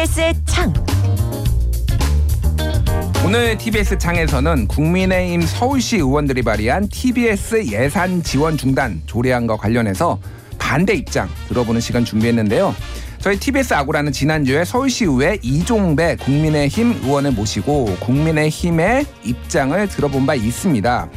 TBS의 0.00 0.34
창. 0.46 0.72
오늘 3.26 3.58
TBS 3.58 3.98
창에서는 3.98 4.66
국민의힘 4.66 5.42
서울시 5.42 5.96
의원들이 5.96 6.40
발의한 6.40 6.88
TBS 6.88 7.66
예산 7.66 8.22
지원 8.22 8.56
중단 8.56 9.02
조례안과 9.04 9.58
관련해서 9.58 10.18
반대 10.58 10.94
입장 10.94 11.28
들어보는 11.48 11.82
시간 11.82 12.06
준비했는데요. 12.06 12.74
저희 13.18 13.38
TBS 13.38 13.74
아고라는 13.74 14.12
지난주에 14.12 14.64
서울시의회 14.64 15.40
이종배 15.42 16.16
국민의힘 16.16 17.00
의원을 17.04 17.32
모시고 17.32 17.96
국민의힘의 18.00 19.04
입장을 19.24 19.86
들어본 19.88 20.24
바 20.24 20.34
있습니다. 20.34 21.10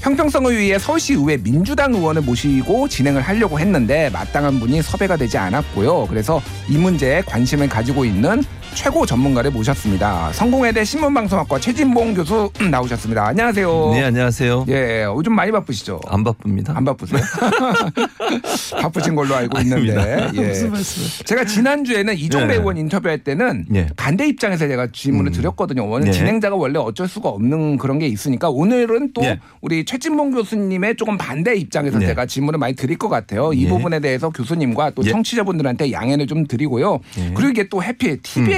형평성을 0.00 0.56
위해 0.56 0.78
서울시 0.78 1.12
의회 1.12 1.36
민주당 1.36 1.92
의원을 1.92 2.22
모시고 2.22 2.88
진행을 2.88 3.20
하려고 3.20 3.60
했는데 3.60 4.08
마땅한 4.10 4.58
분이 4.58 4.80
섭외가 4.80 5.16
되지 5.16 5.36
않았고요. 5.36 6.06
그래서 6.08 6.40
이 6.70 6.78
문제에 6.78 7.20
관심을 7.20 7.68
가지고 7.68 8.06
있는 8.06 8.42
최고 8.74 9.04
전문가를 9.04 9.50
모셨습니다. 9.50 10.32
성공회대 10.32 10.84
신문방송학과 10.84 11.58
최진봉 11.58 12.14
교수 12.14 12.50
나오셨습니다. 12.70 13.26
안녕하세요. 13.26 13.90
네, 13.92 14.04
안녕하세요. 14.04 14.66
예, 14.68 15.04
요즘 15.04 15.34
많이 15.34 15.50
바쁘시죠? 15.52 16.00
안 16.06 16.24
바쁩니다. 16.24 16.72
안 16.76 16.84
바쁘세요? 16.84 17.20
바쁘신 18.80 19.14
걸로 19.14 19.34
알고 19.34 19.58
있는데. 19.60 19.96
아닙니다. 19.96 20.42
예. 20.42 20.46
무슨 20.48 20.70
말씀? 20.70 21.24
제가 21.24 21.44
지난주에는 21.44 22.16
이종배 22.16 22.46
네. 22.46 22.54
의원 22.54 22.76
인터뷰할 22.78 23.18
때는 23.18 23.66
예. 23.74 23.88
반대 23.96 24.26
입장에서 24.26 24.66
제가 24.68 24.88
질문을 24.92 25.30
음. 25.30 25.34
드렸거든요. 25.34 25.84
오늘 25.84 26.08
예. 26.08 26.12
진행자가 26.12 26.56
원래 26.56 26.78
어쩔 26.78 27.08
수가 27.08 27.28
없는 27.28 27.76
그런 27.78 27.98
게 27.98 28.06
있으니까 28.06 28.48
오늘은 28.50 29.12
또 29.14 29.22
예. 29.24 29.40
우리 29.60 29.84
최진봉 29.84 30.30
교수님의 30.30 30.96
조금 30.96 31.18
반대 31.18 31.54
입장에서 31.56 31.98
네. 31.98 32.06
제가 32.06 32.26
질문을 32.26 32.58
많이 32.58 32.74
드릴 32.74 32.96
것 32.96 33.08
같아요. 33.08 33.52
이 33.52 33.64
예. 33.64 33.68
부분에 33.68 34.00
대해서 34.00 34.30
교수님과 34.30 34.90
또 34.90 35.02
예. 35.04 35.10
청취자분들한테 35.10 35.92
양해를 35.92 36.26
좀 36.26 36.46
드리고요. 36.46 37.00
예. 37.18 37.32
그리고 37.34 37.50
이게 37.50 37.68
또 37.68 37.82
해피 37.82 38.08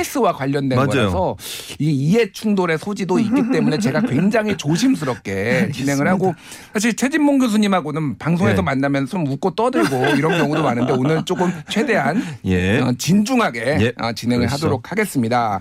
TBS와 0.02 0.32
관련된 0.32 0.76
맞아요. 0.76 0.88
거라서 0.88 1.36
이 1.78 1.90
이해 1.90 2.30
충돌의 2.30 2.78
소지도 2.78 3.18
있기 3.18 3.50
때문에 3.52 3.78
제가 3.78 4.00
굉장히 4.06 4.56
조심스럽게 4.56 5.70
진행을 5.72 6.08
하고 6.08 6.34
사실 6.72 6.94
최진봉 6.94 7.38
교수님하고는 7.38 8.18
방송에서 8.18 8.58
예. 8.58 8.62
만나면 8.62 9.06
좀 9.06 9.26
웃고 9.26 9.54
떠들고 9.54 9.96
이런 10.16 10.38
경우도 10.38 10.62
많은데 10.62 10.92
오늘 10.92 11.24
조금 11.24 11.52
최대한 11.68 12.22
예. 12.46 12.80
어, 12.80 12.92
진중하게 12.96 13.60
예. 13.80 13.92
어, 13.98 14.12
진행을 14.12 14.46
그러시죠. 14.46 14.66
하도록 14.66 14.90
하겠습니다. 14.90 15.60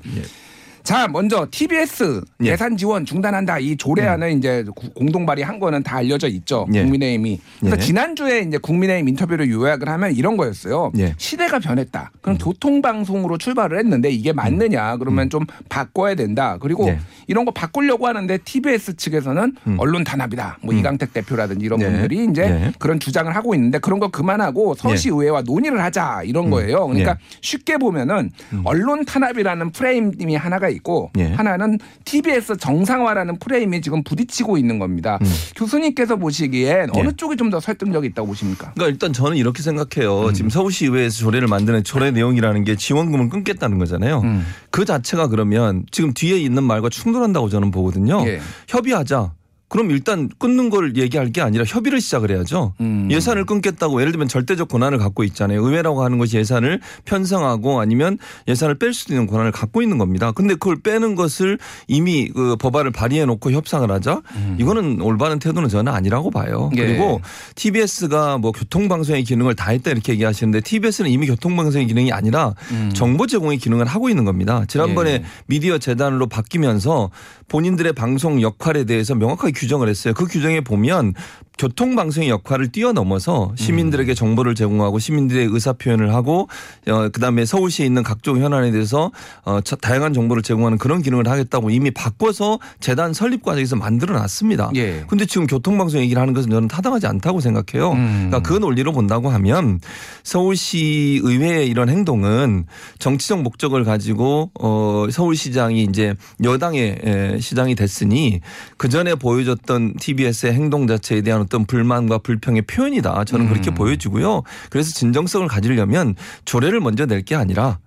예. 0.81 0.83
자, 0.83 1.07
먼저 1.07 1.47
TBS 1.49 2.21
예. 2.43 2.47
예산 2.51 2.75
지원 2.75 3.05
중단한다 3.05 3.59
이 3.59 3.75
조례안을 3.77 4.31
이제 4.31 4.65
구- 4.75 4.89
공동 4.93 5.25
발의한 5.25 5.59
거는 5.59 5.83
다 5.83 5.97
알려져 5.97 6.27
있죠. 6.27 6.67
예. 6.73 6.81
국민의힘이. 6.81 7.39
그래서 7.59 7.77
예. 7.77 7.79
지난주에 7.81 8.39
이제 8.41 8.57
국민의힘 8.57 9.07
인터뷰를 9.09 9.49
요약을 9.51 9.87
하면 9.87 10.15
이런 10.15 10.37
거였어요. 10.37 10.91
예. 10.97 11.13
시대가 11.17 11.59
변했다. 11.59 12.11
그럼 12.21 12.37
교통방송으로 12.37 13.37
출발을 13.37 13.77
했는데 13.79 14.09
이게 14.09 14.33
맞느냐? 14.33 14.97
그러면 14.97 15.29
좀 15.29 15.45
바꿔야 15.69 16.15
된다. 16.15 16.57
그리고 16.59 16.85
음. 16.85 16.89
예. 16.89 16.99
이런 17.27 17.45
거 17.45 17.51
바꾸려고 17.51 18.07
하는데 18.07 18.37
TBS 18.39 18.95
측에서는 18.95 19.55
언론 19.77 20.03
탄압이다. 20.03 20.57
뭐 20.63 20.73
이강택 20.73 21.13
대표라든지 21.13 21.65
이런 21.65 21.81
음. 21.81 21.85
예. 21.85 21.91
분들이 21.91 22.25
이제 22.29 22.41
예. 22.43 22.71
그런 22.79 22.99
주장을 22.99 23.33
하고 23.35 23.53
있는데 23.55 23.77
그런 23.79 23.99
거 23.99 24.09
그만하고 24.09 24.73
서울시 24.75 25.09
의회와 25.09 25.43
논의를 25.43 25.81
하자 25.83 26.23
이런 26.25 26.49
거예요. 26.49 26.87
그러니까 26.87 27.11
예. 27.11 27.15
쉽게 27.41 27.77
보면은 27.77 28.31
언론 28.63 29.05
탄압이라는 29.05 29.71
프레임이 29.71 30.35
하나가 30.35 30.70
있고 30.71 31.11
예. 31.17 31.33
하나는 31.33 31.77
TBS 32.05 32.57
정상화라는 32.57 33.37
프레임이 33.39 33.81
지금 33.81 34.03
부딪히고 34.03 34.57
있는 34.57 34.79
겁니다. 34.79 35.19
교수님께서 35.55 36.15
보시기엔 36.15 36.89
어느 36.93 37.07
음. 37.07 37.11
예. 37.11 37.15
쪽이 37.15 37.35
좀 37.37 37.51
더 37.51 37.59
설득력이 37.59 38.07
있다고 38.07 38.29
보십니까? 38.29 38.71
그러니까 38.75 38.87
일단 38.87 39.11
저는 39.11 39.35
이렇게 39.35 39.61
생각해요. 39.61 40.31
지금 40.31 40.49
서울시 40.49 40.85
의회에서 40.85 41.17
조례를 41.19 41.49
만드는 41.49 41.83
조례 41.83 42.09
내용이라는 42.11 42.63
게 42.63 42.77
지원금을 42.77 43.27
끊겠다는 43.27 43.77
거잖아요. 43.77 44.21
음. 44.21 44.45
그 44.69 44.85
자체가 44.85 45.27
그러면 45.27 45.83
지금 45.91 46.13
뒤에 46.13 46.37
있는 46.39 46.63
말과 46.63 46.87
충돌한다고 46.87 47.49
저는 47.49 47.71
보거든요. 47.71 48.23
예. 48.25 48.39
협의하자. 48.69 49.33
그럼 49.71 49.89
일단 49.89 50.27
끊는 50.37 50.69
걸 50.69 50.97
얘기할 50.97 51.31
게 51.31 51.39
아니라 51.39 51.63
협의를 51.65 52.01
시작을 52.01 52.29
해야죠. 52.29 52.73
음. 52.81 53.07
예산을 53.09 53.45
끊겠다고 53.45 54.01
예를 54.01 54.11
들면 54.11 54.27
절대적 54.27 54.67
권한을 54.67 54.97
갖고 54.97 55.23
있잖아요. 55.23 55.65
의회라고 55.65 56.03
하는 56.03 56.17
것이 56.17 56.35
예산을 56.35 56.81
편성하고 57.05 57.79
아니면 57.79 58.17
예산을 58.49 58.75
뺄 58.75 58.93
수도 58.93 59.13
있는 59.13 59.27
권한을 59.27 59.53
갖고 59.53 59.81
있는 59.81 59.97
겁니다. 59.97 60.33
근데 60.33 60.55
그걸 60.55 60.81
빼는 60.81 61.15
것을 61.15 61.57
이미 61.87 62.27
그 62.27 62.57
법안을 62.57 62.91
발의해 62.91 63.25
놓고 63.25 63.53
협상을 63.53 63.89
하자. 63.89 64.21
이거는 64.57 64.99
올바른 64.99 65.39
태도는 65.39 65.69
저는 65.69 65.93
아니라고 65.93 66.31
봐요. 66.31 66.69
음. 66.73 66.77
예. 66.77 66.85
그리고 66.85 67.21
TBS가 67.55 68.39
뭐 68.39 68.51
교통방송의 68.51 69.23
기능을 69.23 69.55
다 69.55 69.71
했다 69.71 69.91
이렇게 69.91 70.11
얘기하시는데 70.11 70.59
TBS는 70.59 71.09
이미 71.09 71.27
교통방송의 71.27 71.87
기능이 71.87 72.11
아니라 72.11 72.55
정보 72.93 73.25
제공의 73.25 73.57
기능을 73.57 73.85
하고 73.85 74.09
있는 74.09 74.25
겁니다. 74.25 74.65
지난번에 74.67 75.11
예. 75.11 75.23
미디어 75.45 75.77
재단으로 75.77 76.27
바뀌면서 76.27 77.09
본인들의 77.47 77.93
방송 77.93 78.41
역할에 78.41 78.85
대해서 78.85 79.15
명확하게 79.15 79.51
규정을 79.61 79.87
했어요. 79.87 80.13
그 80.13 80.25
규정에 80.25 80.61
보면 80.61 81.13
교통방송의 81.57 82.29
역할을 82.29 82.71
뛰어넘어서 82.71 83.51
시민들에게 83.55 84.13
정보를 84.15 84.55
제공하고 84.55 84.97
시민들의 84.99 85.49
의사 85.51 85.73
표현을 85.73 86.13
하고 86.13 86.47
어, 86.87 87.09
그다음에 87.09 87.45
서울시에 87.45 87.85
있는 87.85 88.01
각종 88.03 88.41
현안에 88.41 88.71
대해서 88.71 89.11
어, 89.43 89.61
자- 89.61 89.75
다양한 89.75 90.13
정보를 90.13 90.41
제공하는 90.41 90.77
그런 90.79 91.01
기능을 91.03 91.27
하겠다고 91.27 91.69
이미 91.69 91.91
바꿔서 91.91 92.57
재단 92.79 93.13
설립 93.13 93.43
과정에서 93.43 93.75
만들어 93.75 94.15
놨습니다. 94.17 94.71
예. 94.75 95.03
근데 95.07 95.25
지금 95.25 95.45
교통방송 95.45 95.99
얘기를 96.01 96.19
하는 96.21 96.33
것은 96.33 96.49
저는 96.49 96.67
타당하지 96.67 97.05
않다고 97.07 97.41
생각해요. 97.41 97.91
음. 97.91 98.27
그러니까 98.29 98.39
그 98.41 98.57
논리로 98.57 98.91
본다고 98.91 99.29
하면 99.29 99.79
서울시 100.23 101.19
의회의 101.23 101.67
이런 101.67 101.89
행동은 101.89 102.65
정치적 102.97 103.41
목적을 103.41 103.83
가지고 103.83 104.49
어 104.59 105.05
서울시장이 105.11 105.83
이제 105.83 106.15
여당의 106.43 106.97
에, 107.03 107.39
시장이 107.39 107.75
됐으니 107.75 108.39
그 108.77 108.89
전에 108.89 109.15
보여줬던 109.15 109.95
TBS의 109.99 110.53
행동 110.53 110.87
자체에 110.87 111.21
대한 111.21 111.40
어떤 111.41 111.65
불만과 111.65 112.19
불평의 112.19 112.63
표현이다. 112.63 113.25
저는 113.25 113.49
그렇게 113.49 113.71
음. 113.71 113.75
보여지고요. 113.75 114.43
그래서 114.69 114.91
진정성을 114.93 115.47
가지려면 115.47 116.15
조례를 116.45 116.79
먼저 116.79 117.05
낼 117.05 117.21
게 117.23 117.35
아니라 117.35 117.79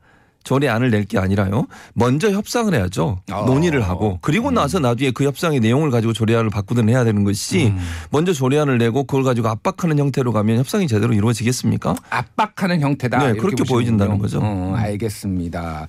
조례안을 0.45 0.91
낼 0.91 1.07
게 1.07 1.19
아니라요. 1.19 1.67
먼저 1.95 2.31
협상을 2.31 2.73
해야죠. 2.75 3.19
어. 3.33 3.45
논의를 3.47 3.81
하고 3.81 4.19
그리고 4.21 4.51
나서 4.51 4.79
나중에 4.79 5.11
그 5.11 5.25
협상의 5.25 5.59
내용을 5.61 5.91
가지고 5.91 6.13
조례안을 6.13 6.51
바꾸든 6.51 6.91
해야 6.91 7.03
되는 7.03 7.25
것이 7.25 7.69
음. 7.69 7.79
먼저 8.11 8.35
조례안을 8.35 8.77
내고 8.77 9.05
그걸 9.05 9.25
가지고 9.25 9.49
압박하는 9.49 9.99
형태로 9.99 10.33
가면 10.33 10.59
협상이 10.59 10.87
제대로 10.87 11.15
이루어지겠습니까? 11.15 11.95
압박하는 12.11 12.81
형태다. 12.83 13.19
네, 13.33 13.33
그렇게. 13.39 13.65
보여진다는 13.65 14.19
거죠. 14.19 14.41
어, 14.43 14.75
알겠습니다. 14.77 15.89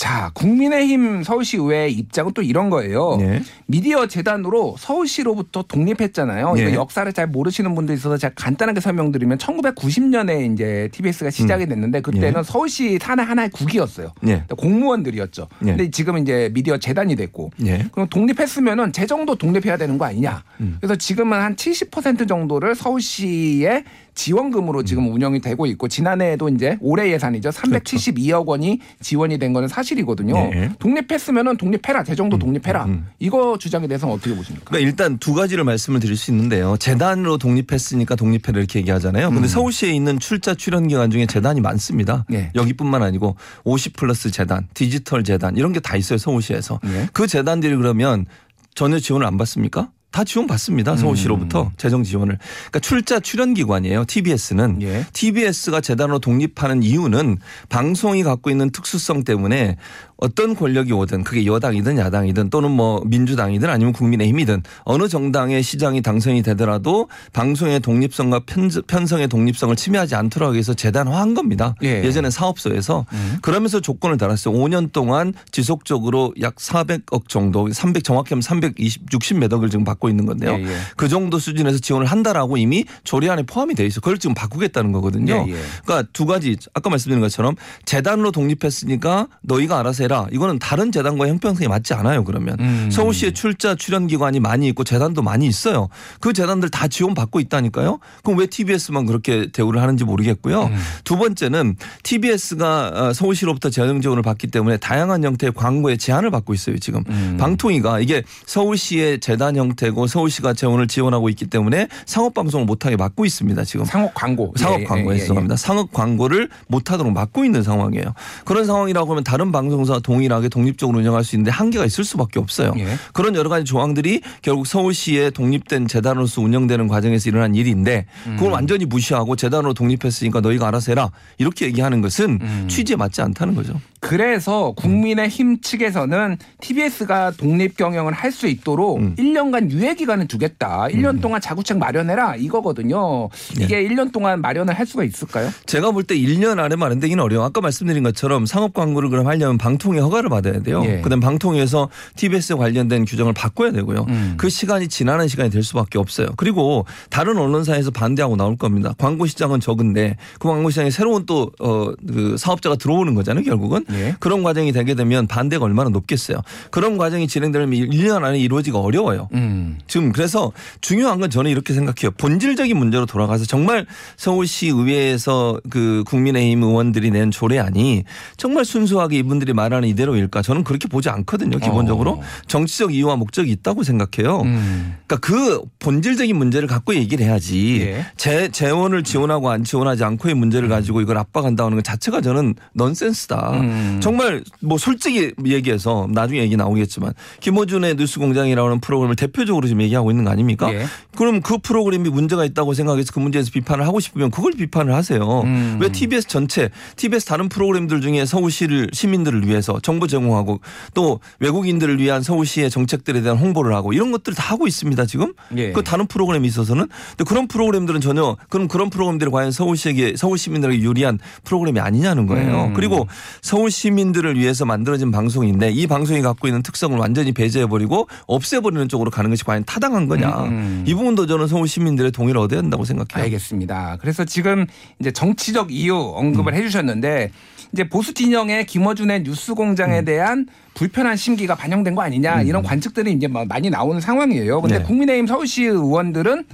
자, 0.00 0.30
국민의힘 0.32 1.24
서울시의회 1.24 1.90
입장은 1.90 2.32
또 2.32 2.40
이런 2.40 2.70
거예요. 2.70 3.18
네. 3.20 3.42
미디어 3.66 4.06
재단으로 4.06 4.76
서울시로부터 4.78 5.64
독립했잖아요. 5.64 6.54
네. 6.54 6.62
이거 6.62 6.72
역사를 6.72 7.12
잘 7.12 7.26
모르시는 7.26 7.74
분도 7.74 7.92
있어서 7.92 8.16
제가 8.16 8.32
간단하게 8.34 8.80
설명드리면 8.80 9.36
1990년에 9.36 10.54
이제 10.54 10.88
TBS가 10.92 11.28
시작이 11.28 11.66
됐는데 11.66 12.00
그때는 12.00 12.32
네. 12.32 12.42
서울시 12.42 12.98
산하 12.98 13.24
하나의 13.24 13.50
국이었어요. 13.50 14.14
네. 14.22 14.42
공무원들이었죠. 14.56 15.48
네. 15.58 15.72
근데 15.72 15.90
지금은 15.90 16.22
이제 16.22 16.50
미디어 16.54 16.78
재단이 16.78 17.14
됐고 17.14 17.50
네. 17.58 17.86
그럼 17.92 18.08
독립했으면은 18.08 18.94
재정도 18.94 19.34
독립해야 19.34 19.76
되는 19.76 19.98
거 19.98 20.06
아니냐. 20.06 20.42
음. 20.60 20.78
그래서 20.80 20.96
지금은 20.96 21.38
한 21.38 21.56
70% 21.56 22.26
정도를 22.26 22.74
서울시의 22.74 23.84
지원금으로 24.20 24.82
지금 24.82 25.10
운영이 25.12 25.40
되고 25.40 25.64
있고 25.64 25.88
지난해에도 25.88 26.50
이제 26.50 26.76
올해 26.82 27.10
예산이죠. 27.10 27.48
372억 27.48 28.46
원이 28.46 28.78
지원이 29.00 29.38
된 29.38 29.54
거는 29.54 29.66
사실이거든요. 29.68 30.34
그렇죠. 30.34 30.50
네. 30.50 30.70
독립했으면은 30.78 31.56
독립해라. 31.56 32.04
재정도 32.04 32.38
독립해라. 32.38 32.84
음. 32.84 33.06
이거 33.18 33.56
주장에 33.58 33.86
대해서는 33.88 34.14
어떻게 34.14 34.34
보십니까? 34.36 34.66
그러니까 34.68 34.86
일단 34.86 35.16
두 35.18 35.32
가지를 35.32 35.64
말씀을 35.64 36.00
드릴 36.00 36.16
수 36.16 36.30
있는데요. 36.32 36.76
재단으로 36.78 37.38
독립했으니까 37.38 38.14
독립해라 38.14 38.58
이렇게 38.58 38.78
얘기하잖아요. 38.80 39.30
근데 39.30 39.48
서울시에 39.48 39.90
있는 39.90 40.18
출자 40.18 40.54
출연 40.54 40.86
기관 40.88 41.10
중에 41.10 41.24
재단이 41.24 41.62
많습니다. 41.62 42.26
네. 42.28 42.50
여기뿐만 42.54 43.02
아니고 43.02 43.36
50 43.64 43.96
플러스 43.96 44.30
재단, 44.30 44.68
디지털 44.74 45.24
재단 45.24 45.56
이런 45.56 45.72
게 45.72 45.80
다 45.80 45.96
있어요. 45.96 46.18
서울시에서. 46.18 46.78
네. 46.84 47.08
그 47.14 47.26
재단들이 47.26 47.74
그러면 47.74 48.26
전혀 48.74 48.98
지원을 48.98 49.26
안 49.26 49.38
받습니까? 49.38 49.90
다 50.10 50.24
지원 50.24 50.46
받습니다. 50.46 50.96
서울시로부터 50.96 51.70
재정 51.76 52.02
지원을. 52.02 52.38
그러니까 52.38 52.78
출자 52.80 53.20
출연 53.20 53.54
기관이에요. 53.54 54.04
TBS는. 54.06 54.82
예. 54.82 55.06
TBS가 55.12 55.80
재단으로 55.80 56.18
독립하는 56.18 56.82
이유는 56.82 57.38
방송이 57.68 58.22
갖고 58.22 58.50
있는 58.50 58.70
특수성 58.70 59.24
때문에 59.24 59.76
어떤 60.20 60.54
권력이 60.54 60.92
오든 60.92 61.24
그게 61.24 61.46
여당이든 61.46 61.96
야당이든 61.96 62.50
또는 62.50 62.70
뭐 62.70 63.02
민주당이든 63.06 63.70
아니면 63.70 63.92
국민의힘이든 63.94 64.62
어느 64.84 65.08
정당의 65.08 65.62
시장이 65.62 66.02
당선이 66.02 66.42
되더라도 66.42 67.08
방송의 67.32 67.80
독립성과 67.80 68.42
편성의 68.86 69.28
독립성을 69.28 69.74
침해하지 69.76 70.14
않도록 70.16 70.48
하기 70.48 70.56
위해서 70.56 70.74
재단화한 70.74 71.34
겁니다. 71.34 71.74
예. 71.82 72.04
예전에 72.04 72.30
사업소에서 72.30 73.06
그러면서 73.42 73.80
조건을 73.80 74.18
달았어요. 74.18 74.54
5년 74.54 74.92
동안 74.92 75.32
지속적으로 75.52 76.34
약 76.40 76.56
400억 76.56 77.28
정도 77.28 77.72
300 77.72 78.04
정확히 78.04 78.34
하면 78.34 78.42
320 78.42 79.06
60몇 79.06 79.52
억을 79.52 79.70
지금 79.70 79.84
받고 79.84 79.99
받고 80.00 80.08
있는 80.08 80.26
건데요. 80.26 80.52
예, 80.58 80.64
예. 80.64 80.76
그 80.96 81.08
정도 81.08 81.38
수준에서 81.38 81.78
지원을 81.78 82.06
한다라고 82.06 82.56
이미 82.56 82.86
조례안에 83.04 83.42
포함이 83.42 83.74
돼 83.74 83.84
있어. 83.86 84.00
그걸 84.00 84.18
지금 84.18 84.34
바꾸겠다는 84.34 84.90
거거든요. 84.92 85.44
예, 85.46 85.52
예. 85.52 85.56
그러니까 85.84 86.08
두 86.12 86.26
가지 86.26 86.56
아까 86.74 86.88
말씀드린 86.90 87.20
것처럼 87.20 87.54
재단으로 87.84 88.32
독립했으니까 88.32 89.28
너희가 89.42 89.78
알아서 89.78 90.04
해라. 90.04 90.26
이거는 90.32 90.58
다른 90.58 90.90
재단과 90.90 91.28
형평성이 91.28 91.68
맞지 91.68 91.94
않아요. 91.94 92.24
그러면 92.24 92.56
음. 92.58 92.88
서울시에 92.90 93.32
출자 93.32 93.74
출연 93.74 94.06
기관이 94.06 94.40
많이 94.40 94.66
있고 94.68 94.82
재단도 94.82 95.22
많이 95.22 95.46
있어요. 95.46 95.88
그 96.20 96.32
재단들 96.32 96.70
다 96.70 96.88
지원 96.88 97.14
받고 97.14 97.38
있다니까요. 97.38 98.00
그럼 98.24 98.38
왜 98.38 98.46
TBS만 98.46 99.06
그렇게 99.06 99.50
대우를 99.52 99.82
하는지 99.82 100.04
모르겠고요. 100.04 100.64
음. 100.64 100.78
두 101.04 101.18
번째는 101.18 101.76
TBS가 102.02 102.92
어, 102.94 103.12
서울시로부터 103.12 103.68
재정 103.68 104.00
지원을 104.00 104.22
받기 104.22 104.46
때문에 104.46 104.78
다양한 104.78 105.22
형태의 105.22 105.52
광고에 105.52 105.96
제한을 105.96 106.30
받고 106.30 106.54
있어요. 106.54 106.78
지금 106.78 107.04
음. 107.08 107.36
방통위가 107.38 108.00
이게 108.00 108.22
서울시의 108.46 109.20
재단 109.20 109.56
형태 109.56 109.89
고 109.90 110.06
서울시가 110.06 110.54
재원을 110.54 110.86
지원하고 110.86 111.28
있기 111.30 111.46
때문에 111.46 111.88
상업 112.06 112.34
방송을 112.34 112.66
못하게 112.66 112.96
막고 112.96 113.24
있습니다. 113.24 113.64
지금 113.64 113.84
상업 113.84 114.14
광고. 114.14 114.52
상업 114.56 114.80
예, 114.80 114.84
광고에 114.84 115.14
예, 115.14 115.16
예, 115.16 115.20
죄송합니다. 115.20 115.56
상업 115.56 115.92
광고를 115.92 116.48
못하도록 116.68 117.12
막고 117.12 117.44
있는 117.44 117.62
상황이에요. 117.62 118.14
그런 118.44 118.66
상황이라고 118.66 119.10
하면 119.10 119.24
다른 119.24 119.52
방송사와 119.52 120.00
동일하게 120.00 120.48
독립적으로 120.48 120.98
운영할 120.98 121.24
수 121.24 121.36
있는데 121.36 121.50
한계가 121.50 121.84
있을 121.84 122.04
수밖에 122.04 122.38
없어요. 122.38 122.72
예. 122.78 122.96
그런 123.12 123.34
여러 123.34 123.48
가지 123.48 123.64
조항들이 123.64 124.20
결국 124.42 124.66
서울시의 124.66 125.32
독립된 125.32 125.88
재단으로서 125.88 126.40
운영되는 126.42 126.88
과정에서 126.88 127.28
일어난 127.28 127.54
일인데 127.54 128.06
음. 128.26 128.36
그걸 128.36 128.52
완전히 128.52 128.84
무시하고 128.84 129.36
재단으로 129.36 129.74
독립했으니까 129.74 130.40
너희가 130.40 130.68
알아서 130.68 130.92
해라 130.92 131.10
이렇게 131.38 131.66
얘기하는 131.66 132.00
것은 132.00 132.38
음. 132.40 132.66
취지에 132.68 132.96
맞지 132.96 133.22
않다는 133.22 133.54
거죠. 133.54 133.80
그래서 134.00 134.72
국민의힘 134.76 135.60
측에서는 135.60 136.38
TBS가 136.60 137.32
독립 137.32 137.76
경영을 137.76 138.12
할 138.14 138.30
수 138.30 138.46
있도록 138.46 138.98
음. 139.00 139.16
1년간 139.18 139.72
유예 139.72 139.94
기간을 139.96 140.28
두겠다. 140.28 140.86
1년 140.90 141.20
동안 141.20 141.40
자구책 141.40 141.78
마련해라 141.78 142.36
이거거든요. 142.36 143.28
네. 143.56 143.64
이게 143.64 143.82
1년 143.88 144.12
동안 144.12 144.40
마련을 144.40 144.72
할 144.78 144.86
수가 144.86 145.02
있을까요? 145.02 145.50
제가 145.66 145.90
볼 145.90 146.04
때 146.04 146.16
1년 146.16 146.58
안에 146.60 146.76
마련되기는 146.76 147.22
어려워. 147.22 147.44
아까 147.44 147.60
말씀드린 147.60 148.04
것처럼 148.04 148.46
상업 148.46 148.72
광고를 148.72 149.10
그럼 149.10 149.26
하려면 149.26 149.58
방통위 149.58 149.98
허가를 149.98 150.30
받아야 150.30 150.60
돼요. 150.60 150.82
예. 150.86 151.00
그다음 151.02 151.18
방통위에서 151.20 151.88
TBS 152.16 152.56
관련된 152.56 153.04
규정을 153.04 153.32
바꿔야 153.32 153.72
되고요. 153.72 154.06
음. 154.08 154.34
그 154.36 154.48
시간이 154.48 154.86
지나는 154.88 155.26
시간이 155.26 155.50
될 155.50 155.62
수밖에 155.64 155.98
없어요. 155.98 156.28
그리고 156.36 156.86
다른 157.10 157.36
언론사에서 157.36 157.90
반대하고 157.90 158.36
나올 158.36 158.56
겁니다. 158.56 158.94
광고 158.96 159.26
시장은 159.26 159.58
적은데 159.58 160.16
그 160.38 160.48
광고 160.48 160.70
시장에 160.70 160.90
새로운 160.90 161.26
또 161.26 161.50
어, 161.58 161.90
그 162.06 162.36
사업자가 162.38 162.76
들어오는 162.76 163.14
거잖아요. 163.14 163.44
결국은 163.44 163.84
예. 163.94 164.16
그런 164.20 164.42
과정이 164.42 164.72
되게 164.72 164.94
되면 164.94 165.26
반대가 165.26 165.64
얼마나 165.64 165.90
높겠어요. 165.90 166.38
그런 166.70 166.98
과정이 166.98 167.28
진행되려면 167.28 167.78
1년 167.78 168.24
안에 168.24 168.38
이루어지기가 168.38 168.78
어려워요. 168.78 169.28
음. 169.34 169.78
지금 169.86 170.12
그래서 170.12 170.52
중요한 170.80 171.20
건 171.20 171.30
저는 171.30 171.50
이렇게 171.50 171.74
생각해요. 171.74 172.10
본질적인 172.12 172.76
문제로 172.76 173.06
돌아가서 173.06 173.44
정말 173.44 173.86
서울시 174.16 174.68
의회에서 174.68 175.60
그 175.70 176.04
국민의힘 176.06 176.62
의원들이 176.62 177.10
낸 177.10 177.30
조례안이 177.30 178.04
정말 178.36 178.64
순수하게 178.64 179.18
이분들이 179.18 179.52
말하는 179.52 179.88
이대로일까? 179.88 180.42
저는 180.42 180.64
그렇게 180.64 180.88
보지 180.88 181.08
않거든요. 181.08 181.58
기본적으로 181.58 182.12
어. 182.12 182.22
정치적 182.46 182.94
이유와 182.94 183.16
목적이 183.16 183.52
있다고 183.52 183.82
생각해요. 183.82 184.42
음. 184.42 184.96
그러니까 185.06 185.16
그 185.26 185.62
본질적인 185.78 186.36
문제를 186.36 186.68
갖고 186.68 186.94
얘기를 186.94 187.24
해야지 187.24 187.80
예. 187.82 188.06
재, 188.16 188.48
재원을 188.48 189.02
지원하고 189.02 189.50
안 189.50 189.64
지원하지 189.64 190.04
않고의 190.04 190.34
문제를 190.34 190.68
가지고 190.68 191.00
이걸 191.00 191.18
압박한다는 191.18 191.76
것 191.76 191.84
자체가 191.84 192.20
저는 192.20 192.54
넌센스다. 192.74 193.50
음. 193.52 193.79
정말 194.00 194.42
뭐 194.60 194.78
솔직히 194.78 195.32
얘기해서 195.44 196.08
나중에 196.10 196.40
얘기 196.40 196.56
나오겠지만 196.56 197.12
김호준의 197.40 197.96
뉴스공장이라는 197.96 198.80
프로그램을 198.80 199.16
대표적으로 199.16 199.66
지금 199.66 199.82
얘기하고 199.82 200.10
있는 200.10 200.24
거 200.24 200.30
아닙니까? 200.30 200.72
예. 200.72 200.86
그럼 201.16 201.40
그 201.40 201.58
프로그램이 201.58 202.08
문제가 202.08 202.44
있다고 202.44 202.74
생각해서 202.74 203.12
그 203.12 203.18
문제에서 203.18 203.50
비판을 203.52 203.86
하고 203.86 204.00
싶으면 204.00 204.30
그걸 204.30 204.52
비판을 204.52 204.94
하세요. 204.94 205.42
음. 205.42 205.78
왜 205.80 205.90
TBS 205.90 206.28
전체 206.28 206.70
TBS 206.96 207.26
다른 207.26 207.48
프로그램들 207.48 208.00
중에 208.00 208.24
서울시를 208.24 208.90
시민들을 208.92 209.46
위해서 209.46 209.80
정보 209.80 210.06
제공하고 210.06 210.60
또 210.94 211.20
외국인들을 211.40 211.98
위한 211.98 212.22
서울시의 212.22 212.70
정책들에 212.70 213.22
대한 213.22 213.38
홍보를 213.38 213.74
하고 213.74 213.92
이런 213.92 214.12
것들 214.12 214.34
다 214.34 214.52
하고 214.52 214.66
있습니다 214.66 215.06
지금. 215.06 215.32
예. 215.56 215.72
그 215.72 215.82
다른 215.82 216.06
프로그램이 216.06 216.46
있어서는 216.48 216.88
근데 217.10 217.24
그런 217.24 217.48
프로그램들은 217.48 218.00
전혀 218.00 218.36
그럼 218.48 218.68
그런 218.68 218.90
프로그램들이 218.90 219.30
과연 219.30 219.52
서울시에게 219.52 220.14
서울 220.16 220.38
시민들에게 220.38 220.82
유리한 220.82 221.18
프로그램이 221.44 221.80
아니냐는 221.80 222.26
거예요. 222.26 222.66
음. 222.66 222.74
그리고 222.74 223.06
서울 223.42 223.69
시민들을 223.70 224.38
위해서 224.38 224.64
만들어진 224.64 225.10
방송인데 225.10 225.70
이 225.70 225.86
방송이 225.86 226.20
갖고 226.20 226.48
있는 226.48 226.62
특성을 226.62 226.96
완전히 226.98 227.32
배제해버리고 227.32 228.08
없애버리는 228.26 228.88
쪽으로 228.88 229.10
가는 229.10 229.30
것이 229.30 229.44
과연 229.44 229.64
타당한 229.64 230.08
거냐. 230.08 230.28
음, 230.44 230.48
음. 230.50 230.84
이 230.86 230.94
부분도 230.94 231.26
저는 231.26 231.46
서울 231.46 231.68
시민들의 231.68 232.12
동의를 232.12 232.40
얻어야 232.40 232.60
한다고 232.60 232.84
생각해요. 232.84 233.24
알겠습니다. 233.24 233.98
그래서 234.00 234.24
지금 234.24 234.66
이제 234.98 235.10
정치적 235.10 235.72
이유 235.72 235.94
음. 235.94 236.12
언급을 236.14 236.54
해주셨는데 236.54 237.30
이제 237.72 237.88
보수 237.88 238.12
진영의 238.12 238.66
김어준의 238.66 239.22
뉴스공장에 239.22 240.00
음. 240.00 240.04
대한 240.04 240.46
불편한 240.74 241.16
심기가 241.16 241.54
반영된 241.54 241.94
거 241.94 242.02
아니냐 242.02 242.42
이런 242.42 242.62
관측들이 242.62 243.12
이제 243.12 243.28
막 243.28 243.46
많이 243.46 243.70
나오는 243.70 244.00
상황이에요. 244.00 244.60
근데 244.60 244.78
네. 244.78 244.84
음. 244.84 244.86
국민의힘 244.86 245.26
서울시 245.26 245.64
의원들은 245.64 246.44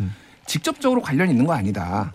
직접적으로 0.46 1.00
관련 1.00 1.30
있는 1.30 1.46
거 1.46 1.54
아니다. 1.54 2.12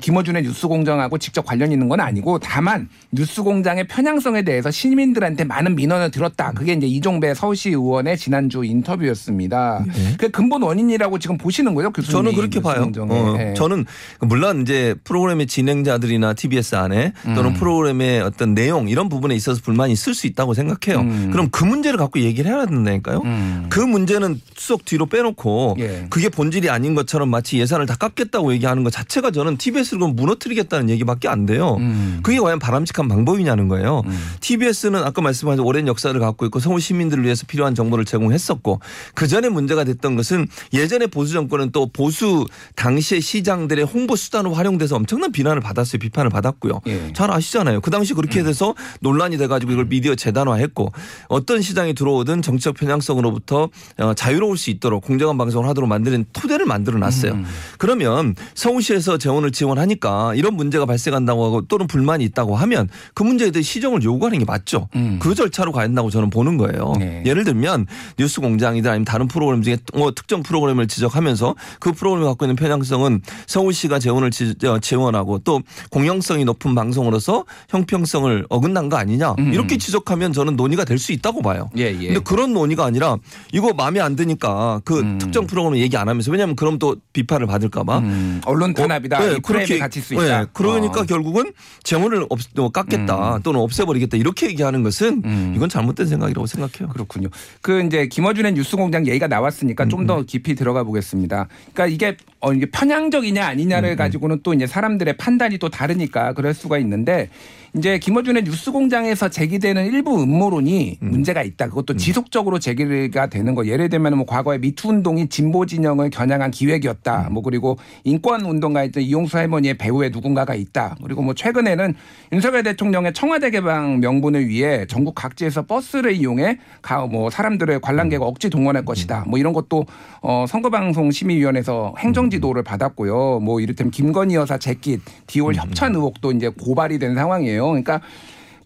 김어준의 0.00 0.42
뉴스공장하고 0.42 1.18
직접 1.18 1.44
관련 1.44 1.72
있는 1.72 1.88
건 1.88 2.00
아니고 2.00 2.38
다만 2.38 2.88
뉴스공장의 3.12 3.86
편향성에 3.88 4.42
대해서 4.42 4.70
시민들한테 4.70 5.44
많은 5.44 5.74
민원을 5.74 6.10
들었다. 6.10 6.52
그게 6.52 6.72
이제 6.72 6.86
이종배 6.86 7.34
서울시 7.34 7.70
의원의 7.70 8.16
지난주 8.16 8.64
인터뷰였습니다. 8.64 9.84
그 10.18 10.30
근본 10.30 10.62
원인이라고 10.62 11.18
지금 11.18 11.38
보시는 11.38 11.74
거죠, 11.74 11.90
교수님? 11.90 12.24
네. 12.24 12.30
저는 12.30 12.34
그렇게 12.34 12.60
봐요. 12.60 12.90
어, 12.98 13.36
예. 13.38 13.54
저는 13.54 13.84
물론 14.20 14.62
이제 14.62 14.94
프로그램의 15.04 15.46
진행자들이나 15.46 16.34
TBS 16.34 16.76
안에 16.76 17.12
또는 17.24 17.46
음. 17.46 17.54
프로그램의 17.54 18.22
어떤 18.22 18.54
내용 18.54 18.88
이런 18.88 19.08
부분에 19.08 19.34
있어서 19.34 19.60
불만이 19.62 19.92
있을 19.92 20.14
수 20.14 20.26
있다고 20.26 20.54
생각해요. 20.54 21.00
음. 21.00 21.30
그럼 21.32 21.48
그 21.50 21.64
문제를 21.64 21.98
갖고 21.98 22.20
얘기를 22.20 22.50
해야 22.50 22.66
된다니까요. 22.66 23.22
음. 23.24 23.66
그 23.68 23.80
문제는 23.80 24.40
쏙 24.56 24.84
뒤로 24.84 25.06
빼놓고 25.06 25.76
예. 25.80 26.06
그게 26.10 26.28
본질이 26.28 26.70
아닌 26.70 26.94
것처럼 26.94 27.28
마치 27.28 27.58
예산을 27.58 27.86
다 27.86 27.96
깎겠다고 27.96 28.52
얘기하는 28.54 28.84
것 28.84 28.92
자체가 28.92 29.30
저는 29.30 29.58
TBS를 29.64 30.00
그럼 30.00 30.14
무너뜨리겠다는 30.14 30.90
얘기밖에 30.90 31.28
안 31.28 31.46
돼요. 31.46 31.76
음. 31.78 32.20
그게 32.22 32.38
과연 32.38 32.58
바람직한 32.58 33.08
방법이냐는 33.08 33.68
거예요. 33.68 34.02
TBS는 34.40 35.02
아까 35.02 35.22
말씀하신 35.22 35.64
오랜 35.64 35.86
역사를 35.86 36.18
갖고 36.20 36.44
있고 36.46 36.60
서울 36.60 36.80
시민들을 36.80 37.24
위해서 37.24 37.46
필요한 37.46 37.74
정보를 37.74 38.04
제공했었고 38.04 38.80
그 39.14 39.26
전에 39.26 39.48
문제가 39.48 39.84
됐던 39.84 40.16
것은 40.16 40.46
예전에 40.74 41.06
보수 41.06 41.32
정권은 41.32 41.70
또 41.72 41.86
보수 41.86 42.46
당시의 42.76 43.22
시장들의 43.22 43.84
홍보 43.86 44.16
수단으로 44.16 44.54
활용돼서 44.54 44.96
엄청난 44.96 45.32
비난을 45.32 45.62
받았어요. 45.62 45.98
비판을 45.98 46.30
받았고요. 46.30 46.80
예. 46.86 47.12
잘 47.14 47.30
아시잖아요. 47.30 47.80
그 47.80 47.90
당시 47.90 48.12
그렇게 48.12 48.42
돼서 48.42 48.74
논란이 49.00 49.38
돼가지고 49.38 49.72
이걸 49.72 49.86
미디어 49.86 50.14
재단화했고 50.14 50.92
어떤 51.28 51.62
시장이 51.62 51.94
들어오든 51.94 52.42
정치적 52.42 52.74
편향성으로부터 52.74 53.70
어, 53.98 54.14
자유로울 54.14 54.58
수 54.58 54.70
있도록 54.70 55.04
공정한 55.04 55.38
방송을 55.38 55.68
하도록 55.70 55.88
만드는 55.88 56.26
토대를 56.32 56.66
만들어 56.66 56.98
놨어요. 56.98 57.42
그러면 57.78 58.34
서울시에서 58.54 59.16
재원을 59.18 59.53
지원하니까 59.54 60.34
이런 60.34 60.54
문제가 60.54 60.84
발생한다고 60.86 61.44
하고 61.44 61.62
또는 61.62 61.86
불만이 61.86 62.24
있다고 62.24 62.56
하면 62.56 62.88
그 63.14 63.22
문제에 63.22 63.50
대해 63.50 63.62
시정을 63.62 64.02
요구하는 64.02 64.38
게 64.40 64.44
맞죠. 64.44 64.88
음. 64.96 65.18
그 65.22 65.34
절차로 65.34 65.72
가야 65.72 65.86
된다고 65.86 66.10
저는 66.10 66.30
보는 66.30 66.58
거예요. 66.58 66.94
네. 66.98 67.22
예를 67.24 67.44
들면 67.44 67.86
뉴스 68.18 68.40
공장이든 68.40 68.90
아니면 68.90 69.04
다른 69.04 69.28
프로그램 69.28 69.62
중에 69.62 69.78
뭐 69.94 70.10
특정 70.12 70.42
프로그램을 70.42 70.88
지적하면서 70.88 71.54
그 71.78 71.92
프로그램이 71.92 72.26
갖고 72.26 72.44
있는 72.44 72.56
편향성은 72.56 73.22
서울시가 73.46 74.00
재원을 74.00 74.30
지, 74.32 74.54
어, 74.66 74.78
지원하고 74.80 75.38
또 75.38 75.62
공영성이 75.90 76.44
높은 76.44 76.74
방송으로서 76.74 77.44
형평성을 77.68 78.46
어긋난 78.48 78.88
거 78.88 78.96
아니냐 78.96 79.34
음. 79.38 79.52
이렇게 79.54 79.78
지적하면 79.78 80.32
저는 80.32 80.56
논의가 80.56 80.84
될 80.84 81.04
수 81.04 81.12
있다고 81.12 81.42
봐요. 81.42 81.68
예, 81.76 81.94
예. 82.00 82.06
근데 82.06 82.20
그런 82.20 82.54
논의가 82.54 82.84
아니라 82.86 83.18
이거 83.52 83.74
마음에 83.74 84.00
안 84.00 84.16
드니까 84.16 84.80
그 84.84 85.00
음. 85.00 85.18
특정 85.18 85.46
프로그램 85.46 85.78
얘기 85.80 85.96
안 85.98 86.08
하면서 86.08 86.30
왜냐하면 86.32 86.56
그럼 86.56 86.78
또 86.78 86.96
비판을 87.12 87.46
받을까 87.46 87.84
봐 87.84 87.98
음, 87.98 88.40
언론 88.46 88.72
탄압이다. 88.72 89.20
어, 89.20 89.32
이 89.32 89.40
프레임에 89.44 89.78
갇힐 89.78 90.02
수 90.02 90.14
있다. 90.14 90.40
네, 90.40 90.46
그러니까 90.52 91.00
어. 91.00 91.04
결국은 91.04 91.52
재원을 91.82 92.26
없, 92.28 92.38
어, 92.58 92.68
깎겠다 92.70 93.40
또는 93.42 93.60
없애버리겠다 93.60 94.16
이렇게 94.16 94.46
얘기하는 94.48 94.82
것은 94.82 95.22
음. 95.24 95.52
이건 95.56 95.68
잘못된 95.68 96.06
생각이라고 96.06 96.46
생각해요. 96.46 96.92
그렇군요. 96.92 97.28
그 97.60 97.82
이제 97.82 98.06
김어준의 98.06 98.54
뉴스공장 98.54 99.06
얘기가 99.06 99.28
나왔으니까 99.28 99.86
좀 99.88 100.00
음, 100.00 100.06
더 100.06 100.22
깊이 100.22 100.54
들어가 100.54 100.82
보겠습니다. 100.84 101.48
그러니까 101.72 101.86
이게 101.86 102.16
어 102.40 102.52
이게 102.52 102.66
편향적이냐 102.66 103.44
아니냐를 103.44 103.90
음, 103.90 103.96
가지고는 103.96 104.40
또 104.42 104.54
이제 104.54 104.66
사람들의 104.66 105.16
판단이 105.16 105.58
또 105.58 105.68
다르니까 105.68 106.32
그럴 106.32 106.54
수가 106.54 106.78
있는데 106.78 107.30
이제 107.76 107.98
김어준의 107.98 108.44
뉴스공장에서 108.44 109.28
제기되는 109.30 109.86
일부 109.86 110.22
음모론이 110.22 110.98
음. 111.02 111.10
문제가 111.10 111.42
있다. 111.42 111.68
그것도 111.68 111.96
지속적으로 111.96 112.60
제기가 112.60 113.26
되는 113.26 113.56
거. 113.56 113.66
예를 113.66 113.88
들면 113.88 114.16
뭐 114.16 114.26
과거에 114.26 114.58
미투 114.58 114.90
운동이 114.90 115.28
진보 115.28 115.66
진영을 115.66 116.10
겨냥한 116.10 116.52
기획이었다. 116.52 117.30
뭐 117.32 117.42
그리고 117.42 117.76
인권 118.04 118.42
운동가였던 118.42 119.02
이용수 119.02 119.36
할머니의 119.36 119.74
배후에 119.74 120.10
누군가가 120.10 120.54
있다. 120.54 120.94
그리고 121.02 121.22
뭐 121.22 121.34
최근에는 121.34 121.94
윤석열 122.32 122.62
대통령의 122.62 123.12
청와대 123.12 123.50
개방 123.50 123.98
명분을 123.98 124.46
위해 124.46 124.86
전국 124.86 125.16
각지에서 125.16 125.66
버스를 125.66 126.12
이용해 126.12 126.60
가뭐 126.80 127.30
사람들을 127.30 127.80
관람객을 127.80 128.24
억지 128.24 128.50
동원할 128.50 128.84
것이다. 128.84 129.24
뭐 129.26 129.36
이런 129.36 129.52
것도 129.52 129.84
어 130.20 130.44
선거방송 130.48 131.10
심의위원회에서 131.10 131.94
행정지도를 131.98 132.62
받았고요. 132.62 133.40
뭐 133.40 133.58
이를테면 133.58 133.90
김건희 133.90 134.36
여사 134.36 134.58
재킷 134.58 135.00
디올 135.26 135.56
협찬 135.56 135.96
의혹도 135.96 136.30
이제 136.30 136.48
고발이 136.50 137.00
된 137.00 137.16
상황이에요. 137.16 137.63
그러니까 137.68 138.00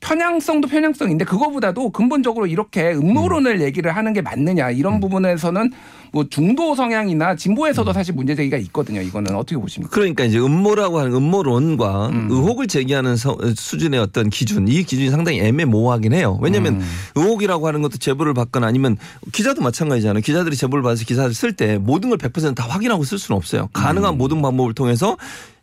편향성도 0.01 0.69
편향성인데 0.69 1.25
그거보다도 1.25 1.91
근본적으로 1.91 2.47
이렇게 2.47 2.93
음모론을 2.93 3.61
얘기를 3.61 3.95
하는 3.97 4.13
게 4.13 4.23
맞느냐 4.23 4.71
이런 4.71 5.01
부분에서는 5.01 5.73
뭐 6.13 6.25
중도 6.31 6.77
성향이나 6.77 7.35
진보에서도 7.35 7.93
사실 7.93 8.15
문제 8.15 8.37
제기가 8.37 8.57
있거든요. 8.59 9.01
이거는 9.03 9.35
어떻게 9.35 9.57
보십니까? 9.61 9.93
그러니까 9.93 10.25
이제 10.25 10.39
음모라고 10.39 11.01
하는 11.01 11.13
음모론과 11.15 12.09
음. 12.11 12.29
의혹을 12.31 12.69
제기하는 12.69 13.17
서- 13.17 13.37
수준의 13.57 13.99
어떤 13.99 14.31
기준 14.31 14.69
이 14.69 14.85
기준이 14.85 15.11
상당히 15.11 15.41
애매모호하긴 15.41 16.13
해요. 16.15 16.39
왜냐하면 16.41 16.75
음. 16.75 16.87
의혹이라고 17.17 17.67
하는 17.67 17.83
것도 17.83 17.99
제보를 17.99 18.35
받거나 18.35 18.69
아니면 18.69 18.97
기자도 19.33 19.61
마찬가지잖아요. 19.63 20.23
기자들이 20.23 20.55
제보를 20.57 20.83
받아서 20.85 21.05
기사를 21.05 21.35
쓸 21.35 21.53
때 21.55 21.77
모든 21.77 22.09
걸 22.09 22.19
100%다 22.19 22.65
확인하고 22.69 23.03
쓸 23.03 23.19
수는 23.19 23.37
없어요. 23.37 23.69
가능한 23.73 24.15
음. 24.15 24.19
모든 24.19 24.41
방법을 24.41 24.75
통해서 24.75 25.17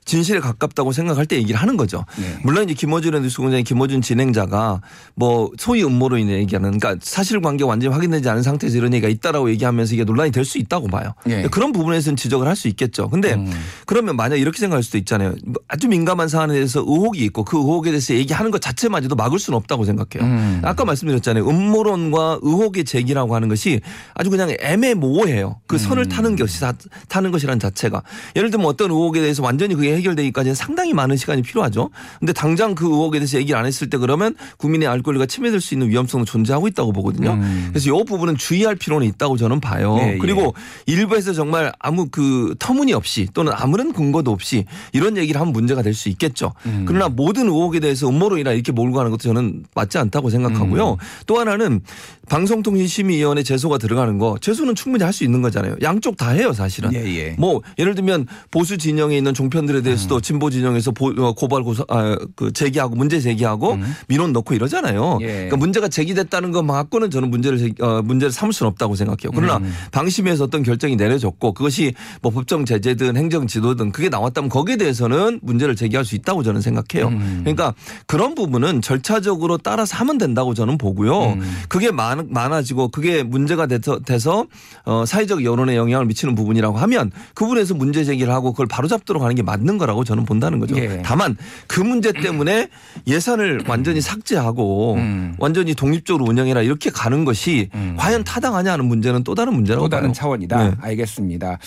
진실에 0.06 0.40
가깝다고 0.40 0.92
생각할 0.92 1.26
때 1.26 1.36
얘기를 1.36 1.60
하는 1.60 1.78
거죠. 1.78 2.06
네. 2.18 2.38
물론 2.44 2.64
이제 2.66 2.74
김어준의 2.76 3.22
뉴스공장의 3.22 3.64
김어준 3.64 4.02
진행자가 4.02 4.82
뭐 5.16 5.50
소위 5.58 5.84
음모로 5.84 6.18
인해 6.20 6.34
얘기하는 6.38 6.78
그러니까 6.80 7.04
사실관계 7.04 7.64
완전히 7.64 7.92
확인되지 7.94 8.30
않은 8.30 8.44
상태에서 8.44 8.78
이런 8.78 8.94
얘기가 8.94 9.10
있다라고 9.10 9.50
얘기하면서 9.50 9.94
이게 9.96 10.04
논란이 10.04 10.32
될 10.32 10.46
수 10.46 10.60
있다고 10.60 10.88
봐요. 10.88 11.14
예. 11.28 11.42
그런 11.50 11.72
부분에서는 11.72 12.16
지적을 12.18 12.48
할 12.48 12.56
수 12.56 12.68
있겠죠. 12.70 13.10
근데 13.10 13.34
음. 13.34 13.52
그러면 13.88 14.16
만약 14.16 14.36
이렇게 14.38 14.60
생각할 14.60 14.82
수도 14.84 14.98
있잖아요. 15.00 15.34
뭐 15.44 15.56
아주 15.68 15.88
민감한 15.88 16.28
사안에 16.30 16.54
대해서 16.54 16.80
의혹이 16.82 17.26
있고 17.26 17.44
그 17.44 17.58
의혹에 17.58 17.90
대해서 17.90 18.14
얘기하는 18.14 18.52
것 18.52 18.62
자체마저도 18.62 19.16
막을 19.16 19.40
수는 19.40 19.58
없다고 19.58 19.84
생각해요. 19.86 20.24
음. 20.30 20.62
아까 20.64 20.86
말씀드렸잖아요. 20.86 21.50
음모론과 21.50 22.40
의혹의 22.44 22.86
제기라고 22.86 23.34
하는 23.36 23.48
것이 23.50 23.82
아주 24.14 24.30
그냥 24.30 24.56
애매모호해요. 24.62 25.60
그 25.68 25.78
선을 25.78 26.04
음. 26.04 26.10
타는 26.10 26.36
것이 26.36 26.60
다- 26.62 26.74
타는 27.10 27.32
것이라는 27.32 27.60
자체가 27.60 28.04
예를 28.36 28.52
들면 28.52 28.68
어떤 28.68 28.92
의혹에 28.92 29.20
대해서 29.22 29.42
완전히 29.44 29.74
그게 29.76 29.95
해결되기까지는 29.96 30.56
상당히 30.56 30.94
많은 30.94 31.18
시간이 31.18 31.42
필요하죠. 31.42 31.90
근데 32.20 32.34
당장 32.34 32.75
그 32.75 32.86
의혹에 32.86 33.20
대해서 33.20 33.38
얘기를 33.38 33.60
안 33.60 33.66
했을 33.66 33.90
때 33.90 33.98
그러면 33.98 34.36
국민의 34.58 34.88
알 34.88 35.02
권리가 35.02 35.25
침해될 35.25 35.60
수 35.62 35.74
있는 35.74 35.90
위험성도 35.90 36.25
존재하고 36.25 36.68
있다고 36.68 36.92
보거든요. 36.94 37.32
음. 37.34 37.70
그래서 37.72 37.90
이 37.90 38.04
부분은 38.06 38.38
주의할 38.38 38.75
필요는 38.75 39.08
있다고 39.08 39.38
저는 39.38 39.60
봐요. 39.60 39.98
예, 40.02 40.14
예. 40.14 40.18
그리고 40.18 40.54
일부에서 40.86 41.34
정말 41.34 41.72
아무 41.80 42.08
그 42.10 42.56
터무니없이 42.60 43.28
또는 43.34 43.52
아무런 43.56 43.92
근거도 43.92 44.32
없이 44.32 44.66
이런 44.94 45.18
얘기를 45.18 45.42
하면 45.42 45.52
문제가 45.52 45.82
될 45.82 45.96
수 45.96 46.10
있겠죠. 46.10 46.54
음. 46.66 46.84
그러나 46.86 47.08
모든 47.08 47.46
의혹에 47.48 47.80
대해서 47.80 48.10
음모론이나 48.10 48.52
이렇게 48.52 48.74
몰고 48.74 48.98
가는 48.98 49.10
것도 49.12 49.24
저는 49.24 49.64
맞지 49.74 49.98
않다고 49.98 50.30
생각하고요. 50.30 50.92
음. 50.92 50.98
또 51.25 51.40
하나는 51.40 51.82
방송통신심의위원회 52.28 53.44
제소가 53.44 53.78
들어가는 53.78 54.18
거 54.18 54.38
제소는 54.42 54.75
충분히 54.75 55.04
할 55.04 55.16
수 55.16 55.24
있는 55.24 55.42
거잖아요. 55.42 55.78
양쪽 55.82 56.18
다 56.18 56.32
해요 56.32 56.52
사실은. 56.52 56.94
예, 56.94 57.00
예. 57.06 57.36
뭐 57.40 57.62
예를 57.80 57.96
들면 57.96 58.28
보수 58.52 58.78
진영에 58.78 59.16
있는 59.16 59.34
종편들에 59.34 59.78
음. 59.78 59.84
대해서도 59.86 60.20
진보 60.20 60.50
진영에서 60.50 60.92
보- 60.92 61.13
어, 61.18 61.32
고발 61.34 61.63
고소 61.63 61.86
아, 61.88 62.18
그 62.36 62.51
제기하고 62.51 62.96
문제 62.96 63.20
제기하고 63.22 63.77
민원 64.10 64.34
넣고 64.34 64.54
이러잖아요. 64.54 65.13
음. 65.18 65.22
예. 65.22 65.27
그러니까 65.27 65.58
문제가 65.58 65.88
제기됐다는 65.88 66.51
것 66.51 66.65
갖고는 66.65 67.10
저는 67.12 67.30
문제를 67.30 67.58
제기- 67.58 67.82
어, 67.82 68.01
문제를 68.04 68.32
삼을 68.34 68.51
수는 68.54 68.70
없다고 68.72 68.96
생각해요. 68.96 69.32
그러나 69.34 69.58
음. 69.58 69.72
방심에서 69.92 70.44
어떤 70.46 70.63
결정이 70.63 70.96
내려졌고 70.98 71.54
그것이 71.54 71.94
뭐 72.22 72.32
법정 72.32 72.65
제재든 72.65 73.15
행정 73.15 73.48
지도든 73.48 73.92
그게 73.94 74.10
나왔다면 74.10 74.50
거기에 74.50 74.75
대해서는 74.77 75.39
문제를 75.44 75.75
제기할 75.75 76.04
수 76.04 76.15
있다고 76.15 76.44
저는 76.44 76.60
생각해요. 76.62 77.08
음. 77.10 77.42
그러니까 77.44 77.74
그런 78.08 78.36
부분은 78.36 78.82
절차적으로 78.82 79.58
따라서 79.60 79.96
하면 79.98 80.18
된다고 80.18 80.54
저는 80.54 80.77
보고요. 80.77 81.34
음. 81.34 81.42
그게 81.70 81.92
많, 81.92 82.27
많아지고 82.30 82.89
그게 82.89 83.24
문제가 83.24 83.68
돼서, 83.68 84.00
돼서 84.00 84.46
어, 84.86 85.06
사회적 85.06 85.44
여론에 85.44 85.75
영향을 85.75 86.06
미치는 86.08 86.36
부분이라고 86.36 86.77
하면 86.80 87.12
그 87.36 87.46
부분에서 87.46 87.75
문제 87.75 88.04
제기를 88.04 88.34
하고 88.34 88.51
그걸 88.51 88.65
바로잡도록 88.68 89.22
하는 89.24 89.36
게 89.36 89.44
맞는 89.44 89.75
거라고 89.77 90.03
저는 90.03 90.25
본다는 90.25 90.60
거죠. 90.60 90.77
예. 90.77 91.01
다만 91.03 91.36
그 91.67 91.82
문제 91.82 92.12
때문에 92.12 92.70
예산을 93.08 93.63
완전히 93.67 94.01
삭제하고 94.01 94.96
음. 94.96 95.36
완전히 95.39 95.74
독립적으로 95.74 96.25
운영해라 96.25 96.62
이렇게 96.62 96.89
가는 96.89 97.25
것이 97.25 97.70
과연 97.98 98.24
타당하냐 98.24 98.74
하는 98.74 98.86
문제는 98.86 99.24
또 99.24 99.36
다른 99.36 99.53
문제라고 99.53 99.86
또 99.86 99.89
다른 99.89 100.08
봐요. 100.08 100.13
차원이다. 100.13 100.63
네. 100.70 100.75
알겠습니다. 100.79 101.58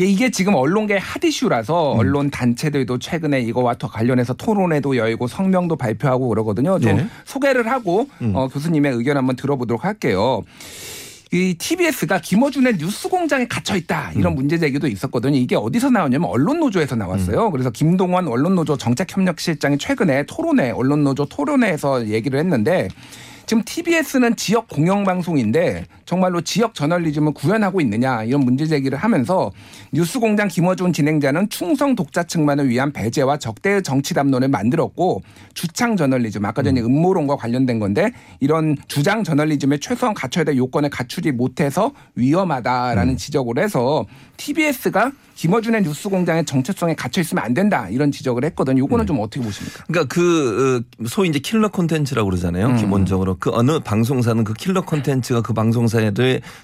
예, 0.00 0.04
이게 0.04 0.30
지금 0.30 0.54
언론계 0.54 0.98
핫 0.98 1.22
이슈라서 1.24 1.94
음. 1.94 1.98
언론 1.98 2.30
단체들도 2.30 2.98
최근에 2.98 3.40
이거와 3.42 3.74
더 3.74 3.88
관련해서 3.88 4.34
토론회도 4.34 4.96
열고 4.96 5.28
성명도 5.28 5.76
발표하고 5.76 6.28
그러거든요. 6.28 6.78
좀 6.78 6.96
네. 6.96 7.06
소개를 7.24 7.70
하고 7.70 8.08
음. 8.22 8.32
어, 8.34 8.48
교수님의 8.48 8.92
의견 8.92 9.16
한번 9.16 9.36
들어보도록 9.36 9.84
할게요. 9.84 10.42
이 11.34 11.54
TBS가 11.54 12.20
김어준의 12.20 12.78
뉴스 12.78 13.08
공장에 13.08 13.48
갇혀 13.48 13.74
있다 13.74 14.12
이런 14.14 14.34
음. 14.34 14.36
문제 14.36 14.56
제기도 14.56 14.86
있었거든요. 14.86 15.36
이게 15.36 15.56
어디서 15.56 15.90
나왔냐면 15.90 16.30
언론 16.30 16.60
노조에서 16.60 16.94
음. 16.94 17.00
나왔어요. 17.00 17.50
그래서 17.50 17.70
김동원 17.70 18.28
언론 18.28 18.54
노조 18.54 18.76
정책협력실장이 18.76 19.78
최근에 19.78 20.26
토론회 20.26 20.70
언론 20.70 21.02
노조 21.02 21.26
토론회에서 21.26 22.06
얘기를 22.06 22.38
했는데 22.38 22.88
지금 23.46 23.62
TBS는 23.64 24.36
지역 24.36 24.68
공영방송인데 24.68 25.86
정말로 26.06 26.40
지역 26.40 26.74
저널리즘을 26.74 27.32
구현하고 27.34 27.80
있느냐 27.82 28.24
이런 28.24 28.40
문제 28.40 28.66
제기를 28.66 28.96
하면서 28.98 29.52
뉴스공장 29.92 30.48
김어준 30.48 30.92
진행자는 30.92 31.48
충성 31.50 31.94
독자층만을 31.94 32.68
위한 32.68 32.92
배제와 32.92 33.38
적대의 33.38 33.82
정치 33.82 34.14
담론을 34.14 34.48
만들었고 34.48 35.22
주창 35.54 35.96
저널리즘 35.96 36.44
아까 36.44 36.62
전에 36.62 36.80
음모론과 36.80 37.36
관련된 37.36 37.78
건데 37.78 38.12
이런 38.40 38.76
주장 38.88 39.24
저널리즘에 39.24 39.78
최소한 39.78 40.14
갖춰야 40.14 40.44
될 40.44 40.56
요건을 40.56 40.90
갖추지 40.90 41.32
못해서 41.32 41.92
위험하다라는 42.14 43.16
지적을 43.16 43.62
해서 43.62 44.06
TBS가 44.36 45.12
김어준의 45.34 45.82
뉴스공장의 45.82 46.44
정체성에 46.44 46.94
갇혀 46.94 47.20
있으면 47.20 47.44
안 47.44 47.54
된다 47.54 47.88
이런 47.88 48.12
지적을 48.12 48.44
했거든요. 48.44 48.78
요거는 48.80 49.06
좀 49.06 49.20
어떻게 49.20 49.44
보십니까? 49.44 49.84
그러니까 49.86 50.14
그 50.14 50.84
어, 51.00 51.06
소위 51.08 51.28
이제 51.28 51.38
킬러 51.40 51.68
콘텐츠라고 51.68 52.28
그러잖아요. 52.28 52.66
음. 52.68 52.76
기본적으로 52.76 53.33
그 53.38 53.50
어느 53.52 53.78
방송사는 53.80 54.44
그 54.44 54.54
킬러 54.54 54.82
콘텐츠가 54.82 55.40
그 55.40 55.52
방송사의 55.52 56.12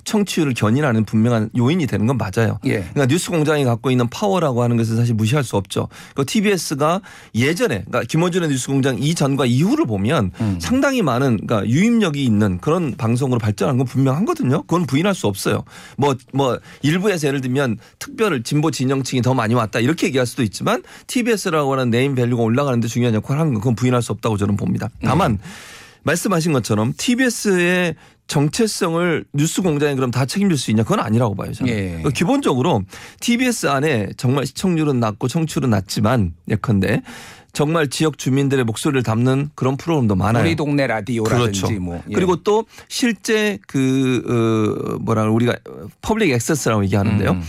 청취율을 0.05 0.55
견인하는 0.55 1.05
분명한 1.05 1.51
요인이 1.57 1.87
되는 1.87 2.07
건 2.07 2.19
맞아요. 2.19 2.59
예. 2.65 2.81
그러니까 2.81 3.07
뉴스 3.07 3.31
공장이 3.31 3.65
갖고 3.65 3.91
있는 3.91 4.09
파워라고 4.09 4.63
하는 4.63 4.77
것은 4.77 4.97
사실 4.97 5.15
무시할 5.15 5.45
수 5.45 5.57
없죠. 5.57 5.89
그 6.15 6.25
TBS가 6.25 7.01
예전에 7.35 7.85
그러니까 7.87 8.03
김어준의 8.03 8.49
뉴스 8.49 8.69
공장 8.69 8.99
이전과 8.99 9.47
이후를 9.47 9.87
보면 9.87 10.33
음. 10.41 10.59
상당히 10.61 11.03
많은 11.03 11.39
그러니까 11.47 11.69
유입력이 11.69 12.25
있는 12.25 12.59
그런 12.59 12.95
방송으로 12.97 13.39
발전한 13.39 13.79
건 13.79 13.87
분명한거든요. 13.87 14.63
그건 14.63 14.87
부인할 14.87 15.15
수 15.15 15.27
없어요. 15.27 15.65
뭐뭐 15.97 16.59
일부에서 16.83 17.29
예를 17.29 17.41
들면 17.41 17.79
특별 17.99 18.43
진보 18.43 18.71
진영층이 18.71 19.23
더 19.23 19.35
많이 19.35 19.55
왔다 19.55 19.81
이렇게 19.81 20.07
얘기할 20.09 20.27
수도 20.27 20.43
있지만 20.43 20.83
TBS라고 21.07 21.73
하는 21.73 21.91
네임 21.91 22.15
밸류가 22.15 22.43
올라가는데 22.43 22.89
중요한 22.89 23.15
역할을 23.15 23.41
하는 23.41 23.55
건 23.55 23.61
그건 23.61 23.75
부인할 23.75 24.03
수 24.03 24.13
없다고 24.13 24.37
저는 24.37 24.57
봅니다. 24.57 24.89
다만 25.03 25.39
말씀하신 26.03 26.53
것처럼 26.53 26.93
TBS의 26.97 27.95
정체성을 28.27 29.25
뉴스 29.35 29.61
공장이 29.61 29.97
그럼 29.97 30.13
다 30.13 30.25
책임질 30.25 30.57
수 30.57 30.71
있냐? 30.71 30.85
그건 30.85 31.01
아니라고 31.01 31.35
봐요. 31.35 31.53
저는. 31.53 31.73
예. 31.73 31.83
그러니까 31.89 32.11
기본적으로 32.11 32.83
TBS 33.19 33.67
안에 33.67 34.11
정말 34.17 34.47
시청률은 34.47 35.01
낮고 35.01 35.27
청취율은 35.27 35.71
낮지만 35.71 36.35
예컨대 36.49 37.03
정말 37.53 37.89
지역 37.89 38.19
주민들의 38.19 38.65
목소리를 38.65 39.03
담는 39.03 39.51
그런 39.57 39.77
프로그램도 39.77 40.15
많아요. 40.15 40.45
우리 40.45 40.55
동네 40.55 40.87
라디오라든지 40.87 41.61
그렇죠. 41.63 41.81
뭐 41.81 42.03
예. 42.09 42.15
그리고 42.15 42.37
또 42.37 42.65
실제 42.87 43.59
그 43.67 44.23
어, 44.29 44.99
뭐라 45.01 45.25
우리가 45.25 45.57
public 46.01 46.31
access라고 46.31 46.85
얘기하는데요. 46.85 47.33
음. 47.33 47.43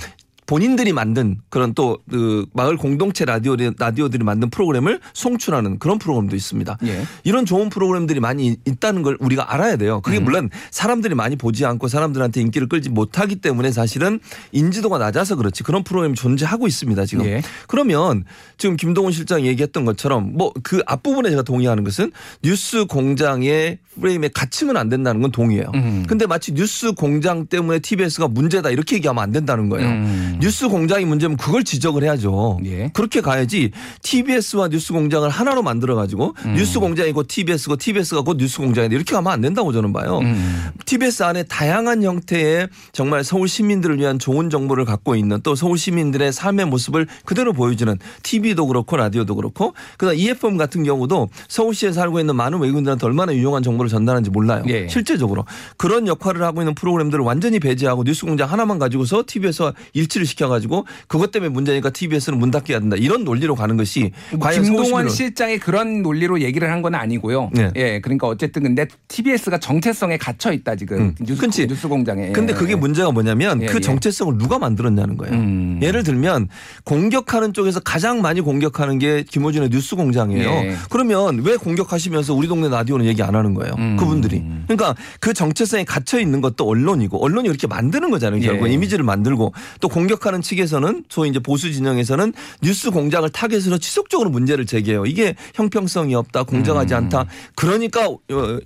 본인들이 0.52 0.92
만든 0.92 1.38
그런 1.50 1.74
또 1.74 2.00
그 2.10 2.46
마을 2.54 2.76
공동체 2.76 3.24
라디오 3.24 3.56
라디오들이 3.56 4.24
만든 4.24 4.50
프로그램을 4.50 5.00
송출하는 5.14 5.80
그런 5.80 5.98
프로그램도 5.98 6.36
있습니다. 6.36 6.78
예. 6.86 7.06
이런 7.24 7.46
좋은 7.46 7.70
프로그램들이 7.70 8.20
많이 8.20 8.58
있다는 8.66 9.02
걸 9.02 9.18
우리가 9.20 9.54
알아야 9.54 9.78
돼요. 9.78 10.02
그게 10.02 10.18
음. 10.18 10.26
물론 10.26 10.50
사람들이 10.72 11.16
많이 11.16 11.36
보지 11.36 11.66
않고 11.66 11.88
사람들한테 11.88 12.42
인기를 12.42 12.68
끌지 12.68 12.90
못하기 12.90 13.38
때문에 13.38 13.72
사실은 13.72 14.20
인지도가 14.52 14.98
낮아서 14.98 15.36
그렇지 15.36 15.64
그런 15.64 15.84
프로그램이 15.84 16.16
존재하고 16.16 16.68
있습니다. 16.68 17.06
지금. 17.06 17.26
예. 17.26 17.42
그러면 17.68 18.26
지금 18.58 18.76
김동훈 18.76 19.12
실장이 19.14 19.46
얘기했던 19.48 19.86
것처럼 19.86 20.34
뭐 20.38 20.52
그 20.64 20.82
앞부분에 20.86 21.30
제가 21.30 21.44
동의하는 21.44 21.84
것은 21.84 22.12
뉴스 22.44 22.86
공장의 22.86 23.80
프레임에 24.00 24.30
갇히면 24.34 24.78
안 24.78 24.90
된다는 24.90 25.22
건 25.22 25.32
동의해요. 25.32 25.72
음. 25.76 26.06
근데 26.08 26.26
마치 26.26 26.54
뉴스 26.54 26.94
공장 26.94 27.46
때문에 27.46 27.80
TBS가 27.80 28.28
문제다 28.28 28.70
이렇게 28.70 28.96
얘기하면 28.98 29.24
안 29.24 29.32
된다는 29.32 29.70
거예요. 29.70 29.90
음. 29.90 30.40
뉴스 30.42 30.68
공장이 30.68 31.06
문제면 31.06 31.38
그걸 31.38 31.64
지적을 31.64 32.04
해야죠. 32.04 32.60
예. 32.66 32.90
그렇게 32.94 33.22
가야지 33.22 33.72
TBS와 34.02 34.70
뉴스 34.70 34.92
공장을 34.92 35.30
하나로 35.30 35.62
만들어 35.62 35.96
가지고 35.96 36.34
음. 36.46 36.56
뉴스 36.56 36.80
공장이 36.80 37.12
곧 37.12 37.28
TBS고 37.28 37.76
TBS가 37.78 38.22
곧 38.22 38.38
뉴스 38.38 38.58
공장인데 38.58 38.96
이렇게 38.96 39.14
가면 39.14 39.32
안 39.32 39.42
된다고 39.42 39.72
저는 39.72 39.94
봐요. 39.94 40.20
음. 40.20 40.72
TBS 40.86 41.24
안에 41.24 41.44
다양한 41.44 42.04
형태의 42.04 42.70
정말 42.92 43.24
서울 43.24 43.48
시민들을 43.48 44.00
위한 44.00 44.18
좋은 44.18 44.50
정보를 44.50 44.86
갖고 44.86 45.16
있는 45.16 45.42
또 45.44 45.56
서울 45.56 45.78
시민들의 45.78 46.34
삶의 46.34 46.66
모습을 46.66 47.08
그대로 47.26 47.54
보여주는 47.54 47.98
TV도 48.24 48.68
그렇고 48.68 48.98
라디오도 48.98 49.36
그렇고 49.36 49.74
그다음 49.98 50.18
EFM 50.18 50.58
같은 50.58 50.84
경우도 50.84 51.30
서울시에 51.48 51.92
살고 51.92 52.20
있는 52.20 52.36
많은 52.36 52.60
외국인들한테 52.60 53.06
얼마나 53.06 53.34
유용한 53.34 53.62
정보를 53.62 53.90
전달하는지 53.90 54.32
몰라요. 54.32 54.64
예. 54.68 54.88
실제적으로 54.88 55.46
그런 55.78 56.08
역할을 56.08 56.42
하고 56.42 56.62
있는 56.62 56.74
프로그램들을 56.74 57.24
완전히 57.24 57.60
배제하고 57.60 58.04
뉴스 58.04 58.26
공장 58.26 58.52
하나만 58.52 58.80
가지고서 58.80 59.24
TBS와 59.28 59.74
일치 59.94 60.21
를 60.22 60.28
시켜가지고 60.28 60.86
그것 61.08 61.32
때문에 61.32 61.50
문제니까 61.50 61.90
TBS는 61.90 62.38
문 62.38 62.52
닫게 62.52 62.74
해야 62.74 62.80
된다 62.80 62.96
이런 62.98 63.24
논리로 63.24 63.56
가는 63.56 63.76
것이 63.78 64.12
뭐 64.32 64.40
과연 64.40 64.64
김동원 64.64 65.10
실장이 65.10 65.58
그런 65.58 66.02
논리로 66.04 66.42
얘기를 66.42 66.70
한 66.72 66.82
건 66.82 66.96
아니고요. 66.96 67.52
네. 67.54 67.72
예, 67.76 68.00
그러니까 68.02 68.26
어쨌든 68.28 68.64
근데 68.64 68.88
TBS가 69.08 69.60
정체성에 69.60 70.18
갇혀 70.18 70.52
있다 70.52 70.76
지금 70.76 70.98
음. 70.98 71.16
뉴스, 71.22 71.40
그치. 71.42 71.68
뉴스 71.68 71.88
공장에. 71.88 72.32
근데 72.32 72.54
그게 72.54 72.76
문제가 72.76 73.12
뭐냐면 73.12 73.62
예, 73.62 73.68
그 73.68 73.76
예. 73.76 73.80
정체성을 73.80 74.38
누가 74.40 74.58
만들었냐는 74.58 75.16
거예요. 75.18 75.36
음. 75.36 75.80
예를 75.84 76.04
들면 76.04 76.50
공격하는 76.84 77.54
쪽에서 77.54 77.80
가장 77.80 78.22
많이 78.22 78.42
공격하는 78.42 79.00
게 79.00 79.24
김호준의 79.24 79.70
뉴스 79.70 79.96
공장이에요. 79.96 80.50
예. 80.50 80.76
그러면 80.90 81.42
왜 81.44 81.56
공격하시면서 81.56 82.34
우리 82.34 82.48
동네 82.48 82.68
라디오는 82.68 83.06
얘기 83.06 83.22
안 83.24 83.36
하는 83.36 83.54
거예요. 83.54 83.74
음. 83.78 83.96
그분들이. 83.98 84.44
그러니까 84.68 84.96
그 85.20 85.34
정체성에 85.34 85.84
갇혀 85.86 86.20
있는 86.20 86.42
것도 86.42 86.68
언론이고 86.68 87.24
언론이 87.24 87.48
그렇게 87.48 87.68
만드는 87.68 88.10
거잖아요. 88.10 88.42
결국 88.42 88.68
예. 88.68 88.74
이미지를 88.74 89.06
만들고 89.06 89.54
또 89.80 89.88
공격 89.88 90.11
하는 90.26 90.42
측에서는 90.42 91.06
소위 91.10 91.30
이제 91.30 91.40
보수 91.40 91.72
진영에서는 91.72 92.34
뉴스 92.62 92.92
공장을 92.92 93.28
타겟으로 93.30 93.78
지속적으로 93.78 94.30
문제를 94.30 94.66
제기해요. 94.66 95.06
이게 95.06 95.36
형평성이 95.56 96.16
없다, 96.16 96.44
공정하지 96.44 96.94
음. 96.94 96.98
않다. 96.98 97.26
그러니까 97.56 98.08
어, 98.08 98.20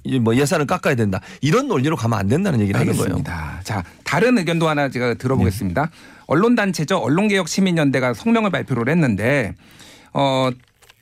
이뭐 0.04 0.36
예산을 0.36 0.66
깎아야 0.66 0.96
된다. 0.96 1.22
이런 1.42 1.68
논리로 1.68 1.96
가면 1.96 2.18
안 2.18 2.28
된다는 2.28 2.60
얘기를 2.62 2.80
하는 2.80 2.94
거예요. 2.94 3.04
알겠습니다. 3.04 3.62
자, 3.64 3.84
다른 4.04 4.38
의견도 4.38 4.68
하나 4.68 4.90
제가 4.90 5.14
들어보겠습니다. 5.16 5.90
언론단체죠. 6.28 6.98
언론개혁시민연대가 6.98 8.14
성명을 8.14 8.50
발표를 8.50 8.90
했는데, 8.90 9.54
어, 10.14 10.50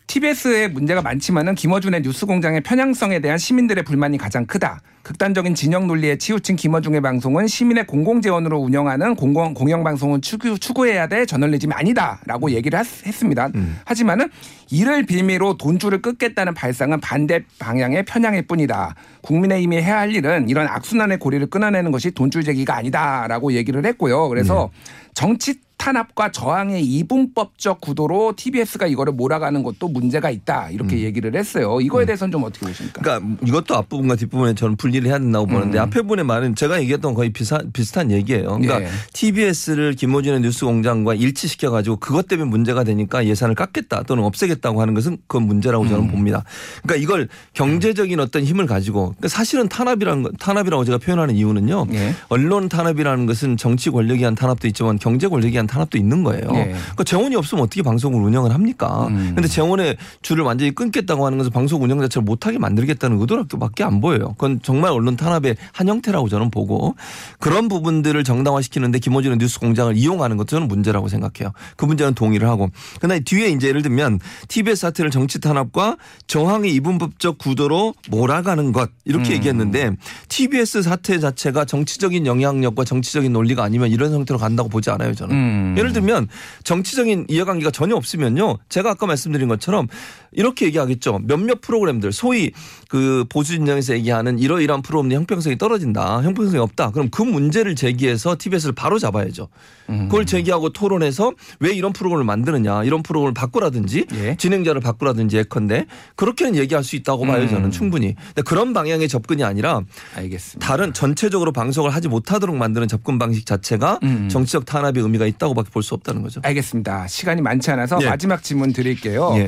TBS의 0.08 0.70
문제가 0.70 1.02
많지만은 1.02 1.56
김어준의 1.56 2.02
뉴스공장의 2.02 2.62
편향성에 2.62 3.20
대한 3.20 3.38
시민들의 3.38 3.84
불만이 3.84 4.18
가장 4.18 4.46
크다. 4.46 4.82
극단적인 5.04 5.54
진영 5.54 5.86
논리에 5.88 6.18
치우친 6.18 6.56
김어준의 6.56 7.02
방송은 7.02 7.48
시민의 7.48 7.88
공공재원으로 7.88 8.58
운영하는 8.58 9.16
공공 9.16 9.54
공영방송은 9.54 10.22
추구, 10.22 10.58
추구해야 10.58 11.08
될 11.08 11.26
저널리즘이 11.26 11.74
아니다라고 11.74 12.52
얘기를 12.52 12.80
했, 12.80 12.86
습니다 13.14 13.50
하지만은 13.86 14.30
이를 14.72 15.06
빌미로 15.06 15.58
돈줄을 15.58 16.02
끊겠다는 16.02 16.54
발상은 16.54 17.02
반대 17.02 17.44
방향의 17.60 18.06
편향일 18.06 18.48
뿐이다. 18.48 18.96
국민의힘이 19.22 19.82
해야 19.82 20.00
할 20.00 20.16
일은 20.16 20.48
이런 20.48 20.68
악순환의 20.68 21.20
고리를 21.20 21.48
끊어내는 21.48 21.92
것이 21.92 22.12
돈줄 22.12 22.44
제기가 22.44 22.78
아니다라고 22.78 23.54
얘기를 23.54 23.86
했고요. 23.86 24.30
그래서 24.30 24.72
정치 25.14 25.60
탄압과 25.84 26.32
저항의 26.32 26.82
이분법적 26.82 27.82
구도로 27.82 28.36
TBS가 28.38 28.88
이거를 28.88 29.12
몰아가는 29.12 29.63
것도 29.63 29.90
문제가 29.90 30.30
있다 30.30 30.70
이렇게 30.70 31.02
얘기를 31.02 31.36
했어요. 31.36 31.82
이거에 31.82 32.06
대해서는 32.06 32.32
좀 32.32 32.46
어떻게 32.46 32.66
보십니까? 32.68 33.02
그러니까 33.02 33.38
이것도 33.46 33.75
앞부분과 33.75 34.16
뒷부분에 34.16 34.54
저는 34.54 34.78
분리를 34.78 35.06
해야 35.10 35.20
된다고 35.20 35.46
보는데 35.46 35.80
앞에 35.80 36.02
부분의 36.04 36.24
말은 36.24 36.56
제가 36.56 36.80
얘기했던 36.80 37.13
거의 37.13 37.32
비슷한, 37.32 37.70
비슷한 37.74 38.12
얘기예요. 38.12 38.60
그러니까 38.62 38.82
예. 38.82 38.88
TBS를 39.12 39.96
김호준의 39.96 40.40
뉴스공장과 40.40 41.16
일치시켜 41.16 41.70
가지고 41.70 41.98
그것 41.98 42.30
때문에 42.30 42.50
문제가 42.50 42.86
되니까 42.86 43.25
예산을 43.25 43.54
깎겠다 43.54 44.04
또는 44.04 44.24
없애겠다고 44.24 44.80
하는 44.80 44.94
것은 44.94 45.18
그건 45.28 45.48
문제라고 45.48 45.86
저는 45.90 46.08
봅니다. 46.08 46.46
그러니까 46.84 47.04
이걸 47.04 47.28
경제적인 47.56 48.22
어떤 48.22 48.46
힘을 48.46 48.68
가지고 48.68 49.16
그러니까 49.18 49.28
사실은 49.28 49.68
탄압이라는 49.68 50.24
거, 50.24 50.32
탄압이라고 50.40 50.86
제가 50.86 50.98
표현하는 51.00 51.36
이유는요. 51.36 51.88
예. 51.92 52.16
언론 52.30 52.70
탄압이라는 52.70 53.25
것은 53.25 53.58
정치 53.58 53.90
권력이 53.90 54.24
한 54.24 54.34
탄압도 54.34 54.70
있지만 54.70 54.98
경제 54.98 55.28
권력이 55.28 55.58
한 55.58 55.68
탄압도 55.74 55.98
있는 55.98 56.24
거예요. 56.24 56.44
예. 56.53 56.63
그러니까 56.74 57.03
재원이 57.03 57.36
없으면 57.36 57.63
어떻게 57.63 57.82
방송을 57.82 58.22
운영을 58.22 58.53
합니까? 58.53 59.08
음. 59.08 59.32
근데 59.34 59.48
재원의 59.48 59.98
줄을 60.22 60.44
완전히 60.44 60.74
끊겠다고 60.74 61.25
하는 61.25 61.38
것은 61.38 61.51
방송 61.51 61.82
운영 61.84 62.00
자체를 62.00 62.24
못하게 62.24 62.60
만들겠다는 62.60 63.20
의도밖에 63.20 63.84
안 63.84 64.00
보여요. 64.01 64.34
그건 64.38 64.60
정말 64.62 64.92
언론 64.92 65.15
탄압의 65.15 65.56
한 65.72 65.88
형태라고 65.88 66.30
저는 66.30 66.51
보고 66.51 66.96
그런 67.39 67.68
부분들을 67.68 68.24
정당화시키는데 68.24 69.00
김호준의 69.00 69.38
뉴스 69.39 69.60
공장을 69.60 69.96
이용하는 69.98 70.38
것도 70.38 70.48
저는 70.48 70.68
문제라고 70.68 71.08
생각해요. 71.08 71.51
그 71.75 71.86
문제는 71.86 72.13
동의를 72.13 72.48
하고. 72.48 72.70
그러나 73.00 73.20
뒤에 73.20 73.50
이제 73.50 73.68
예를 73.68 73.82
들면 73.82 74.20
TBS 74.48 74.82
사태를 74.82 75.12
정치 75.12 75.39
탄압과 75.39 75.98
저항의 76.27 76.74
이분법적 76.75 77.38
구도로 77.38 77.94
몰아가는 78.10 78.72
것 78.72 78.89
이렇게 79.06 79.32
음. 79.32 79.36
얘기했는데 79.36 79.92
TBS 80.30 80.84
사태 80.84 81.19
자체가 81.19 81.65
정치적인 81.65 82.26
영향력과 82.26 82.84
정치적인 82.84 83.34
논리가 83.34 83.63
아니면 83.63 83.89
이런 83.89 84.13
형태로 84.13 84.39
간다고 84.39 84.69
보지 84.69 84.89
않아요 84.91 85.13
저는. 85.13 85.36
음. 85.36 85.62
예를 85.78 85.93
들면 85.93 86.28
정치적인 86.63 87.26
이해관계가 87.30 87.71
전혀 87.71 87.95
없으면요. 87.95 88.58
제가 88.69 88.91
아까 88.91 89.06
말씀드린 89.06 89.47
것처럼 89.47 89.88
이렇게 90.32 90.65
얘기하겠죠. 90.65 91.19
몇몇 91.23 91.62
프로그램들 91.62 92.12
소위 92.12 92.52
그 92.88 93.26
보수 93.30 93.54
진영에서 93.54 93.93
얘기하는 93.95 94.39
이러이러한 94.39 94.82
프로그램의 94.82 95.17
형평성이 95.17 95.58
떨어진다. 95.58 96.21
형평성이 96.23 96.60
없다. 96.60 96.91
그럼 96.91 97.10
그 97.10 97.21
문제를 97.21 97.76
제기해서 97.76 98.36
TBS를 98.38 98.73
바로 98.73 98.99
잡아야죠. 98.99 99.47
음. 99.89 100.08
그걸 100.10 100.26
제기하고 100.26 100.69
토론해서 100.69 101.34
왜 101.60 101.73
이런 101.73 101.93
프로그램을 101.93 102.26
만드느냐. 102.26 102.84
이런 102.84 103.04
프로그램을 103.04 103.34
바꾸라든지 103.34 104.06
예. 104.13 104.36
진행자를 104.38 104.82
바꾸라든지 104.82 105.38
예컨대 105.38 105.86
그렇게는 106.15 106.56
얘기할 106.56 106.84
수 106.84 106.95
있다고 106.95 107.26
봐요. 107.26 107.43
음. 107.43 107.49
저는 107.49 107.71
충분히. 107.71 108.15
근데 108.28 108.41
그런 108.43 108.73
방향의 108.73 109.08
접근이 109.08 109.43
아니라 109.43 109.82
알겠습니다. 110.15 110.65
다른 110.65 110.93
전체적으로 110.93 111.52
방송을 111.52 111.91
하지 111.91 112.08
못하도록 112.08 112.56
만드는 112.56 112.88
접근 112.88 113.19
방식 113.19 113.45
자체가 113.45 113.99
음. 114.04 114.30
정치적 114.30 114.65
탄압의 114.65 115.04
의미가 115.04 115.26
있다 115.26 115.42
고밖에 115.47 115.69
볼 115.71 115.84
수 115.84 115.93
없다는 115.95 116.21
거죠. 116.23 116.39
알겠습니다. 116.43 117.08
시간이 117.08 117.41
많지 117.41 117.71
않아서 117.71 117.99
예. 118.01 118.10
마지막 118.10 118.41
질문 118.43 118.71
드릴게요. 118.73 119.34
예. 119.38 119.47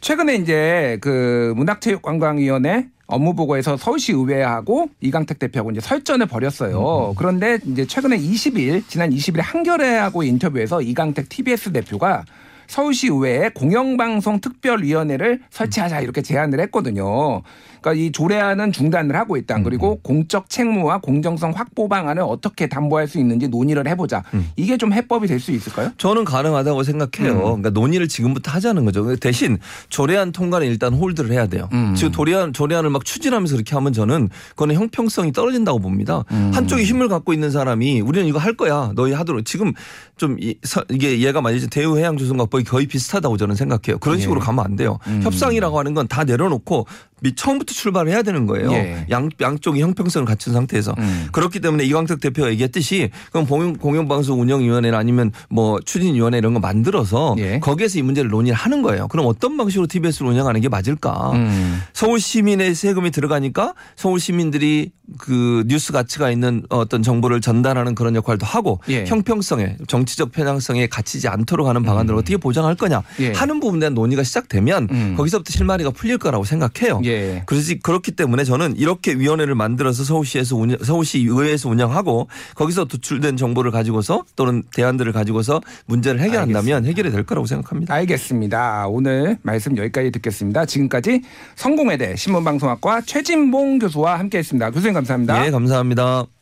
최근에 0.00 0.34
이제 0.36 0.98
그 1.00 1.52
문학체육관광위원회 1.56 2.86
업무 3.06 3.34
보고에서 3.34 3.76
서울시 3.76 4.12
의회하고 4.12 4.88
이강택 5.00 5.38
대표하고 5.38 5.70
이제 5.70 5.80
설전을 5.80 6.26
벌였어요. 6.26 7.14
그런데 7.16 7.58
이제 7.64 7.86
최근에 7.86 8.18
20일 8.18 8.82
지난 8.88 9.10
20일 9.10 9.40
한겨레하고 9.42 10.24
인터뷰에서 10.24 10.82
이강택 10.82 11.28
TBS 11.28 11.72
대표가 11.72 12.24
서울시 12.66 13.06
의회에 13.06 13.50
공영방송 13.50 14.40
특별위원회를 14.40 15.40
설치하자 15.50 16.00
이렇게 16.00 16.20
제안을 16.20 16.58
했거든요. 16.62 17.42
그러니까 17.86 17.92
이 18.04 18.10
조례안은 18.10 18.72
중단을 18.72 19.14
하고 19.14 19.36
있다. 19.36 19.62
그리고 19.62 20.00
공적 20.02 20.50
책무와 20.50 20.98
공정성 20.98 21.52
확보 21.54 21.88
방안을 21.88 22.20
어떻게 22.24 22.66
담보할 22.68 23.06
수 23.06 23.18
있는지 23.18 23.46
논의를 23.46 23.86
해보자. 23.86 24.24
이게 24.56 24.76
좀 24.76 24.92
해법이 24.92 25.28
될 25.28 25.36
수 25.36 25.52
있을까요? 25.52 25.92
저는 25.98 26.24
가능하다고 26.24 26.82
생각해요. 26.82 27.32
음. 27.34 27.38
그러니까 27.62 27.70
논의를 27.70 28.08
지금부터 28.08 28.50
하자는 28.52 28.86
거죠. 28.86 29.14
대신 29.16 29.58
조례안 29.90 30.32
통과는 30.32 30.66
일단 30.66 30.94
홀드를 30.94 31.30
해야 31.30 31.46
돼요. 31.46 31.68
음. 31.74 31.94
지금 31.94 32.10
조례안, 32.10 32.52
조례안을 32.54 32.88
막 32.90 33.04
추진하면서 33.04 33.54
그렇게 33.54 33.74
하면 33.74 33.92
저는 33.92 34.30
그거는 34.50 34.74
형평성이 34.76 35.30
떨어진다고 35.32 35.78
봅니다. 35.78 36.24
음. 36.32 36.50
한쪽이 36.54 36.82
힘을 36.84 37.08
갖고 37.08 37.34
있는 37.34 37.50
사람이 37.50 38.00
우리는 38.00 38.26
이거 38.26 38.38
할 38.38 38.54
거야. 38.56 38.92
너희 38.96 39.12
하도록 39.12 39.44
지금 39.44 39.72
좀 40.16 40.36
이- 40.40 40.56
서- 40.62 40.84
이게 40.90 41.20
얘가 41.20 41.42
말이죠. 41.42 41.68
대우해양조선각법이 41.68 42.64
거의 42.64 42.86
비슷하다고 42.86 43.36
저는 43.36 43.54
생각해요. 43.54 43.98
그런 43.98 44.18
식으로 44.18 44.40
예. 44.40 44.44
가면 44.44 44.64
안 44.64 44.74
돼요. 44.76 44.98
음. 45.06 45.20
협상이라고 45.22 45.78
하는 45.78 45.92
건 45.94 46.06
다 46.08 46.24
내려놓고 46.24 46.86
미- 47.15 47.15
처음부터 47.34 47.72
출발을 47.72 48.12
해야 48.12 48.22
되는 48.22 48.46
거예요. 48.46 48.70
예. 48.72 49.06
양, 49.10 49.30
양쪽이 49.40 49.80
형평성을 49.80 50.26
갖춘 50.26 50.52
상태에서. 50.52 50.94
음. 50.98 51.28
그렇기 51.32 51.60
때문에 51.60 51.84
이광택 51.84 52.20
대표가 52.20 52.50
얘기했듯이 52.50 53.10
그럼 53.30 53.46
공영, 53.46 53.74
공영방송 53.74 54.40
운영위원회나 54.40 54.98
아니면 54.98 55.32
뭐 55.48 55.80
추진위원회 55.80 56.38
이런 56.38 56.54
거 56.54 56.60
만들어서 56.60 57.36
예. 57.38 57.58
거기에서 57.60 57.98
이 57.98 58.02
문제를 58.02 58.30
논의를 58.30 58.56
하는 58.56 58.82
거예요. 58.82 59.08
그럼 59.08 59.26
어떤 59.26 59.56
방식으로 59.56 59.86
TBS를 59.86 60.30
운영하는 60.30 60.60
게 60.60 60.68
맞을까? 60.68 61.32
음. 61.32 61.82
서울 61.92 62.20
시민의 62.20 62.74
세금이 62.74 63.10
들어가니까 63.10 63.74
서울 63.96 64.20
시민들이 64.20 64.90
그 65.18 65.64
뉴스 65.68 65.92
가치가 65.92 66.30
있는 66.30 66.64
어떤 66.68 67.02
정보를 67.02 67.40
전달하는 67.40 67.94
그런 67.94 68.14
역할도 68.16 68.44
하고 68.44 68.80
예. 68.88 69.04
형평성에 69.06 69.76
정치적 69.86 70.32
편향성에 70.32 70.88
갇히지 70.88 71.28
않도록 71.28 71.68
하는 71.68 71.82
방안들을 71.82 72.18
어떻게 72.18 72.36
보장할 72.36 72.74
거냐 72.74 73.02
예. 73.20 73.32
하는 73.32 73.60
부분에 73.60 73.80
대한 73.80 73.94
논의가 73.94 74.22
시작되면 74.22 74.88
음. 74.90 75.14
거기서부터 75.16 75.52
실마리가 75.52 75.90
풀릴 75.90 76.18
거라고 76.18 76.44
생각해요. 76.44 77.00
예. 77.06 77.42
그렇지 77.46 77.80
그렇기 77.80 78.12
때문에 78.12 78.44
저는 78.44 78.76
이렇게 78.76 79.14
위원회를 79.14 79.54
만들어서 79.54 80.04
서울시에서 80.04 80.56
운영, 80.56 80.78
서울시 80.82 81.20
의회에서 81.20 81.68
운영하고 81.68 82.28
거기서 82.54 82.84
도출된 82.86 83.36
정보를 83.36 83.70
가지고서 83.70 84.24
또는 84.36 84.62
대안들을 84.74 85.12
가지고서 85.12 85.60
문제를 85.86 86.20
해결한다면 86.20 86.84
해결이 86.84 87.10
될 87.10 87.24
거라고 87.24 87.46
생각합니다. 87.46 87.94
알겠습니다. 87.94 88.86
오늘 88.88 89.38
말씀 89.42 89.76
여기까지 89.76 90.10
듣겠습니다. 90.12 90.66
지금까지 90.66 91.22
성공회대 91.56 92.16
신문방송학과 92.16 93.02
최진봉 93.02 93.78
교수와 93.78 94.18
함께했습니다. 94.18 94.70
교수님 94.70 94.94
감사합니다. 94.94 95.46
예, 95.46 95.50
감사합니다. 95.50 96.35